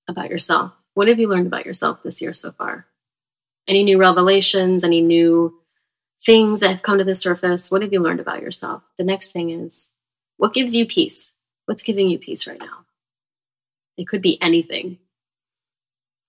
about 0.07 0.29
yourself? 0.29 0.73
What 0.93 1.07
have 1.07 1.19
you 1.19 1.27
learned 1.27 1.47
about 1.47 1.65
yourself 1.65 2.03
this 2.03 2.21
year 2.21 2.33
so 2.33 2.51
far? 2.51 2.85
Any 3.67 3.83
new 3.83 3.97
revelations? 3.97 4.83
Any 4.83 5.01
new 5.01 5.57
things 6.23 6.59
that 6.59 6.69
have 6.69 6.81
come 6.81 6.97
to 6.97 7.03
the 7.03 7.15
surface? 7.15 7.71
What 7.71 7.81
have 7.81 7.93
you 7.93 8.01
learned 8.01 8.19
about 8.19 8.41
yourself? 8.41 8.83
The 8.97 9.03
next 9.03 9.31
thing 9.31 9.49
is, 9.49 9.89
what 10.37 10.53
gives 10.53 10.75
you 10.75 10.85
peace? 10.85 11.33
What's 11.65 11.83
giving 11.83 12.09
you 12.09 12.17
peace 12.17 12.47
right 12.47 12.59
now? 12.59 12.85
It 13.97 14.07
could 14.07 14.21
be 14.21 14.41
anything 14.41 14.99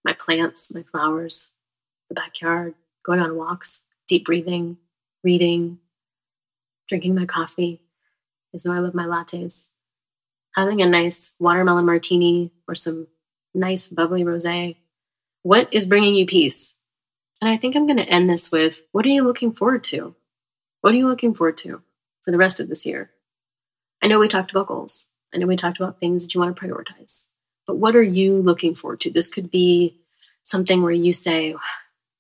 my 0.05 0.13
plants, 0.15 0.75
my 0.75 0.83
flowers, 0.83 1.53
the 2.09 2.15
backyard, 2.15 2.75
going 3.05 3.21
on 3.21 3.37
walks, 3.37 3.83
deep 4.09 4.25
breathing, 4.25 4.77
reading, 5.23 5.79
drinking 6.89 7.15
my 7.15 7.25
coffee. 7.25 7.81
You 8.53 8.59
know 8.65 8.77
I 8.77 8.81
love 8.81 8.95
my 8.95 9.05
lattes. 9.07 9.72
Having 10.57 10.83
a 10.83 10.87
nice 10.87 11.35
watermelon 11.41 11.87
martini 11.87 12.53
or 12.69 12.75
some 12.75 13.07
nice 13.55 13.89
bubbly 13.89 14.25
rose. 14.25 14.47
What 15.43 15.69
is 15.73 15.87
bringing 15.87 16.15
you 16.15 16.27
peace? 16.27 16.79
And 17.41 17.51
I 17.51 17.57
think 17.57 17.75
I'm 17.75 17.87
going 17.87 17.99
to 17.99 18.09
end 18.09 18.31
this 18.31 18.53
with 18.53 18.83
what 18.93 19.05
are 19.05 19.11
you 19.11 19.25
looking 19.25 19.53
forward 19.53 19.83
to? 19.85 20.15
What 20.81 20.95
are 20.95 20.97
you 20.97 21.09
looking 21.09 21.35
forward 21.35 21.57
to 21.59 21.83
for 22.23 22.31
the 22.31 22.39
rest 22.39 22.61
of 22.61 22.69
this 22.69 22.87
year? 22.87 23.11
I 24.03 24.09
know 24.09 24.19
we 24.19 24.29
talked 24.29 24.51
about 24.51 24.67
goals. 24.67 25.07
I 25.35 25.39
know 25.39 25.47
we 25.47 25.57
talked 25.57 25.79
about 25.79 25.99
things 25.99 26.25
that 26.25 26.35
you 26.35 26.41
want 26.41 26.55
to 26.55 26.63
prioritize, 26.63 27.29
but 27.67 27.77
what 27.77 27.97
are 27.97 28.03
you 28.03 28.37
looking 28.37 28.75
forward 28.75 29.01
to? 29.01 29.11
This 29.11 29.29
could 29.29 29.51
be 29.51 29.97
something 30.43 30.83
where 30.83 30.93
you 30.93 31.13
say, 31.13 31.55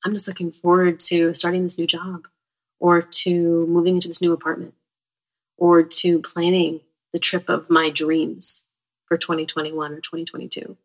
I'm 0.04 0.12
just 0.12 0.26
looking 0.26 0.50
forward 0.50 0.98
to 1.00 1.34
starting 1.34 1.62
this 1.62 1.78
new 1.78 1.86
job 1.86 2.26
or 2.80 3.02
to 3.02 3.66
moving 3.66 3.96
into 3.96 4.08
this 4.08 4.22
new 4.22 4.32
apartment 4.32 4.74
or 5.58 5.82
to 5.82 6.20
planning 6.20 6.80
the 7.12 7.20
trip 7.20 7.48
of 7.48 7.70
my 7.70 7.90
dreams 7.90 8.64
for 9.06 9.16
2021 9.16 9.92
or 9.92 9.96
2022. 9.96 10.76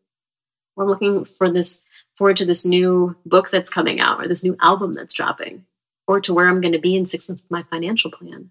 Or 0.76 0.84
I'm 0.84 0.90
looking 0.90 1.24
for 1.24 1.50
this 1.50 1.84
forward 2.14 2.36
to 2.36 2.46
this 2.46 2.64
new 2.64 3.16
book 3.24 3.50
that's 3.50 3.70
coming 3.70 4.00
out 4.00 4.22
or 4.22 4.28
this 4.28 4.44
new 4.44 4.56
album 4.60 4.92
that's 4.92 5.14
dropping 5.14 5.64
or 6.06 6.20
to 6.20 6.34
where 6.34 6.48
I'm 6.48 6.60
going 6.60 6.72
to 6.72 6.78
be 6.78 6.96
in 6.96 7.06
six 7.06 7.28
months 7.28 7.42
with 7.42 7.50
my 7.50 7.62
financial 7.64 8.10
plan. 8.10 8.50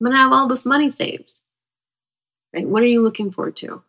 I'm 0.00 0.04
going 0.04 0.12
to 0.12 0.18
have 0.18 0.32
all 0.32 0.46
this 0.46 0.66
money 0.66 0.90
saved 0.90 1.40
right? 2.52 2.66
What 2.66 2.82
are 2.82 2.86
you 2.86 3.02
looking 3.02 3.30
forward 3.30 3.56
to? 3.56 3.82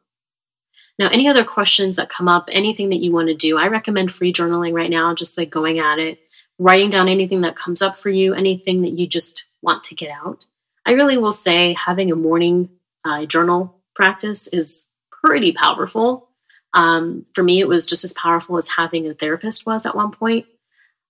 Now, 1.00 1.10
any 1.12 1.28
other 1.28 1.44
questions 1.44 1.96
that 1.96 2.10
come 2.10 2.28
up, 2.28 2.50
anything 2.52 2.90
that 2.90 3.02
you 3.02 3.12
want 3.12 3.28
to 3.28 3.34
do, 3.34 3.58
I 3.58 3.68
recommend 3.68 4.12
free 4.12 4.32
journaling 4.32 4.74
right 4.74 4.90
now, 4.90 5.14
just 5.16 5.38
like 5.38 5.50
going 5.50 5.80
at 5.80 6.00
it, 6.00 6.20
writing 6.60 6.90
down 6.90 7.08
anything 7.08 7.42
that 7.42 7.56
comes 7.56 7.82
up 7.82 7.98
for 7.98 8.10
you, 8.10 8.34
anything 8.34 8.84
that 8.84 8.92
you 8.92 9.08
just 9.08 9.48
want 9.62 9.84
to 9.86 9.96
get 9.96 10.12
out. 10.12 10.46
I 10.86 10.92
really 10.92 11.18
will 11.18 11.32
say 11.32 11.74
having 11.74 12.12
a 12.12 12.16
morning 12.16 12.70
uh, 13.06 13.26
journal 13.26 13.82
practice 13.96 14.48
is 14.48 14.86
pretty 15.12 15.54
powerful. 15.54 16.30
Um, 16.74 17.26
for 17.34 17.44
me, 17.44 17.60
it 17.60 17.68
was 17.68 17.86
just 17.86 18.04
as 18.04 18.14
powerful 18.14 18.58
as 18.58 18.70
having 18.70 19.08
a 19.08 19.14
therapist 19.14 19.66
was 19.66 19.86
at 19.86 19.96
one 19.96 20.12
point 20.12 20.46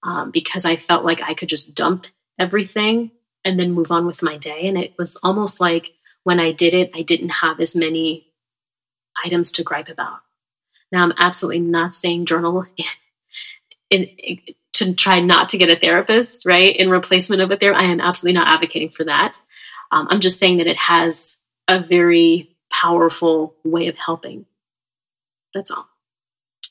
um, 0.04 0.32
because 0.32 0.66
I 0.66 0.76
felt 0.76 1.06
like 1.06 1.22
I 1.22 1.34
could 1.34 1.50
just 1.50 1.76
dump 1.76 2.08
everything 2.38 3.12
and 3.46 3.60
then 3.60 3.72
move 3.72 3.92
on 3.92 4.06
with 4.06 4.24
my 4.24 4.38
day. 4.38 4.68
And 4.68 4.78
it 4.78 4.94
was 4.98 5.18
almost 5.24 5.62
like 5.62 5.94
when 6.24 6.40
I 6.40 6.52
did 6.52 6.74
it, 6.74 6.92
I 6.94 7.02
didn't 7.02 7.30
have 7.30 7.60
as 7.60 7.76
many 7.76 8.28
items 9.24 9.52
to 9.54 9.64
gripe 9.64 9.90
about. 9.90 10.20
Now, 10.92 11.04
I'm 11.04 11.14
absolutely 11.18 11.62
not 11.62 11.96
saying 11.96 12.26
journal 12.26 12.66
in, 13.90 14.04
in, 14.04 14.40
to 14.74 14.94
try 14.94 15.20
not 15.20 15.50
to 15.50 15.58
get 15.58 15.70
a 15.70 15.80
therapist, 15.80 16.46
right? 16.46 16.76
In 16.76 16.90
replacement 16.90 17.42
of 17.42 17.52
a 17.52 17.58
therapist. 17.58 17.84
I 17.84 17.92
am 17.92 18.02
absolutely 18.02 18.40
not 18.40 18.48
advocating 18.48 18.90
for 18.90 19.04
that. 19.06 19.38
Um, 19.92 20.08
I'm 20.10 20.20
just 20.20 20.40
saying 20.40 20.58
that 20.58 20.68
it 20.68 20.78
has 20.78 21.40
a 21.68 21.82
very 21.82 22.56
powerful 22.72 23.56
way 23.64 23.88
of 23.88 23.98
helping. 23.98 24.46
That's 25.54 25.72
all. 25.72 25.88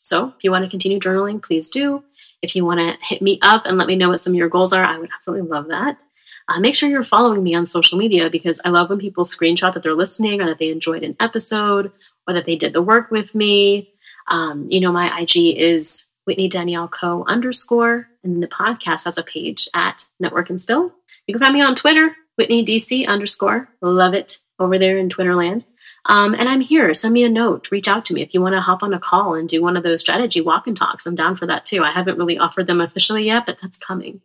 So, 0.02 0.34
if 0.36 0.42
you 0.42 0.50
want 0.50 0.64
to 0.64 0.70
continue 0.70 0.98
journaling, 0.98 1.42
please 1.42 1.68
do. 1.68 2.02
If 2.42 2.56
you 2.56 2.64
want 2.64 2.80
to 2.80 2.96
hit 3.06 3.22
me 3.22 3.38
up 3.42 3.66
and 3.66 3.78
let 3.78 3.86
me 3.86 3.96
know 3.96 4.08
what 4.08 4.18
some 4.18 4.32
of 4.32 4.36
your 4.36 4.48
goals 4.48 4.72
are, 4.72 4.82
I 4.82 4.98
would 4.98 5.10
absolutely 5.14 5.48
love 5.48 5.68
that 5.68 6.02
uh, 6.48 6.60
make 6.60 6.74
sure 6.74 6.88
you're 6.88 7.02
following 7.02 7.42
me 7.42 7.54
on 7.54 7.66
social 7.66 7.98
media 7.98 8.28
because 8.30 8.60
I 8.64 8.70
love 8.70 8.90
when 8.90 8.98
people 8.98 9.24
screenshot 9.24 9.72
that 9.72 9.82
they're 9.82 9.94
listening 9.94 10.40
or 10.40 10.46
that 10.46 10.58
they 10.58 10.70
enjoyed 10.70 11.02
an 11.02 11.16
episode 11.20 11.92
or 12.26 12.34
that 12.34 12.46
they 12.46 12.56
did 12.56 12.72
the 12.72 12.82
work 12.82 13.10
with 13.10 13.34
me. 13.34 13.92
Um, 14.28 14.66
you 14.68 14.80
know, 14.80 14.92
my 14.92 15.20
IG 15.20 15.56
is 15.56 16.08
Whitney 16.24 16.48
Danielle 16.48 16.88
Co 16.88 17.24
underscore, 17.26 18.08
and 18.22 18.42
the 18.42 18.48
podcast 18.48 19.04
has 19.04 19.18
a 19.18 19.24
page 19.24 19.68
at 19.74 20.04
Network 20.20 20.50
and 20.50 20.60
Spill. 20.60 20.92
You 21.26 21.34
can 21.34 21.40
find 21.40 21.54
me 21.54 21.62
on 21.62 21.74
Twitter, 21.74 22.14
Whitney 22.36 22.64
DC 22.64 23.06
underscore. 23.06 23.68
Love 23.80 24.14
it 24.14 24.38
over 24.58 24.78
there 24.78 24.98
in 24.98 25.08
Twitterland. 25.08 25.66
Um, 26.06 26.34
and 26.34 26.48
I'm 26.48 26.60
here. 26.60 26.92
Send 26.94 27.14
me 27.14 27.22
a 27.24 27.28
note. 27.28 27.70
Reach 27.70 27.86
out 27.86 28.04
to 28.06 28.14
me 28.14 28.22
if 28.22 28.34
you 28.34 28.40
want 28.40 28.54
to 28.54 28.60
hop 28.60 28.82
on 28.82 28.94
a 28.94 28.98
call 28.98 29.34
and 29.34 29.48
do 29.48 29.62
one 29.62 29.76
of 29.76 29.82
those 29.82 30.00
strategy 30.00 30.40
walk 30.40 30.66
and 30.66 30.76
talks. 30.76 31.06
I'm 31.06 31.14
down 31.14 31.36
for 31.36 31.46
that 31.46 31.64
too. 31.64 31.82
I 31.84 31.92
haven't 31.92 32.18
really 32.18 32.38
offered 32.38 32.66
them 32.66 32.80
officially 32.80 33.24
yet, 33.24 33.46
but 33.46 33.58
that's 33.60 33.78
coming. 33.78 34.20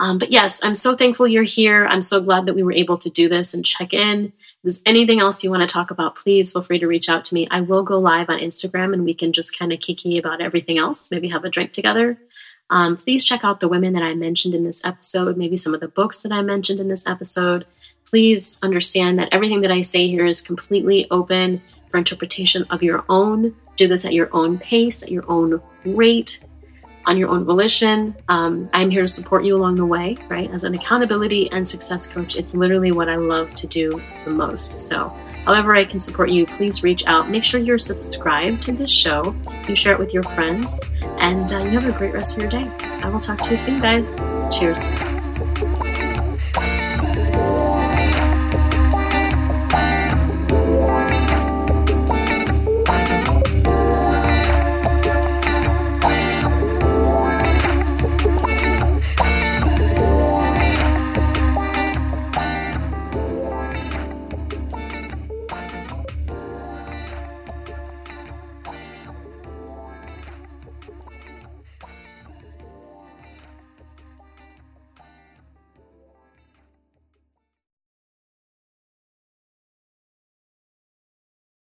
Um, 0.00 0.18
but 0.18 0.32
yes, 0.32 0.60
I'm 0.64 0.74
so 0.74 0.96
thankful 0.96 1.28
you're 1.28 1.44
here. 1.44 1.86
I'm 1.86 2.02
so 2.02 2.20
glad 2.20 2.46
that 2.46 2.54
we 2.54 2.64
were 2.64 2.72
able 2.72 2.98
to 2.98 3.10
do 3.10 3.28
this 3.28 3.54
and 3.54 3.64
check 3.64 3.94
in. 3.94 4.26
If 4.26 4.32
there's 4.64 4.82
anything 4.86 5.20
else 5.20 5.44
you 5.44 5.50
want 5.50 5.68
to 5.68 5.72
talk 5.72 5.92
about, 5.92 6.16
please 6.16 6.52
feel 6.52 6.62
free 6.62 6.80
to 6.80 6.88
reach 6.88 7.08
out 7.08 7.24
to 7.26 7.34
me. 7.34 7.46
I 7.50 7.60
will 7.60 7.84
go 7.84 8.00
live 8.00 8.28
on 8.28 8.40
Instagram 8.40 8.92
and 8.92 9.04
we 9.04 9.14
can 9.14 9.32
just 9.32 9.56
kind 9.56 9.72
of 9.72 9.78
kiki 9.78 10.18
about 10.18 10.40
everything 10.40 10.78
else, 10.78 11.12
maybe 11.12 11.28
have 11.28 11.44
a 11.44 11.50
drink 11.50 11.72
together. 11.72 12.18
Um, 12.70 12.96
please 12.96 13.24
check 13.24 13.44
out 13.44 13.60
the 13.60 13.68
women 13.68 13.92
that 13.92 14.02
I 14.02 14.14
mentioned 14.14 14.54
in 14.54 14.64
this 14.64 14.84
episode, 14.84 15.36
maybe 15.36 15.56
some 15.56 15.74
of 15.74 15.80
the 15.80 15.88
books 15.88 16.20
that 16.20 16.32
I 16.32 16.42
mentioned 16.42 16.80
in 16.80 16.88
this 16.88 17.06
episode. 17.06 17.66
Please 18.06 18.58
understand 18.62 19.18
that 19.18 19.28
everything 19.32 19.62
that 19.62 19.70
I 19.70 19.80
say 19.80 20.08
here 20.08 20.26
is 20.26 20.40
completely 20.40 21.06
open 21.10 21.62
for 21.88 21.98
interpretation 21.98 22.64
of 22.70 22.82
your 22.82 23.04
own. 23.08 23.54
Do 23.76 23.88
this 23.88 24.04
at 24.04 24.12
your 24.12 24.28
own 24.32 24.58
pace, 24.58 25.02
at 25.02 25.10
your 25.10 25.24
own 25.28 25.60
rate 25.84 26.40
on 27.06 27.18
your 27.18 27.28
own 27.28 27.44
volition. 27.44 28.14
Um, 28.28 28.68
I'm 28.72 28.90
here 28.90 29.02
to 29.02 29.08
support 29.08 29.44
you 29.44 29.56
along 29.56 29.76
the 29.76 29.86
way, 29.86 30.16
right? 30.28 30.50
As 30.50 30.64
an 30.64 30.74
accountability 30.74 31.50
and 31.50 31.66
success 31.66 32.12
coach, 32.12 32.36
it's 32.36 32.54
literally 32.54 32.92
what 32.92 33.08
I 33.08 33.16
love 33.16 33.54
to 33.56 33.66
do 33.66 34.00
the 34.24 34.30
most. 34.30 34.80
So, 34.80 35.08
however, 35.44 35.74
I 35.74 35.84
can 35.84 36.00
support 36.00 36.30
you, 36.30 36.46
please 36.46 36.82
reach 36.82 37.04
out. 37.06 37.28
Make 37.28 37.44
sure 37.44 37.60
you're 37.60 37.78
subscribed 37.78 38.62
to 38.62 38.72
this 38.72 38.90
show. 38.90 39.34
You 39.68 39.76
share 39.76 39.92
it 39.92 39.98
with 39.98 40.14
your 40.14 40.22
friends, 40.22 40.80
and 41.24 41.50
uh, 41.54 41.58
you 41.58 41.80
have 41.80 41.86
a 41.86 41.98
great 41.98 42.12
rest 42.12 42.36
of 42.36 42.42
your 42.42 42.50
day. 42.50 42.68
I 43.02 43.08
will 43.08 43.18
talk 43.18 43.38
to 43.38 43.50
you 43.50 43.56
soon, 43.56 43.80
guys. 43.80 44.20
Cheers. 44.56 45.13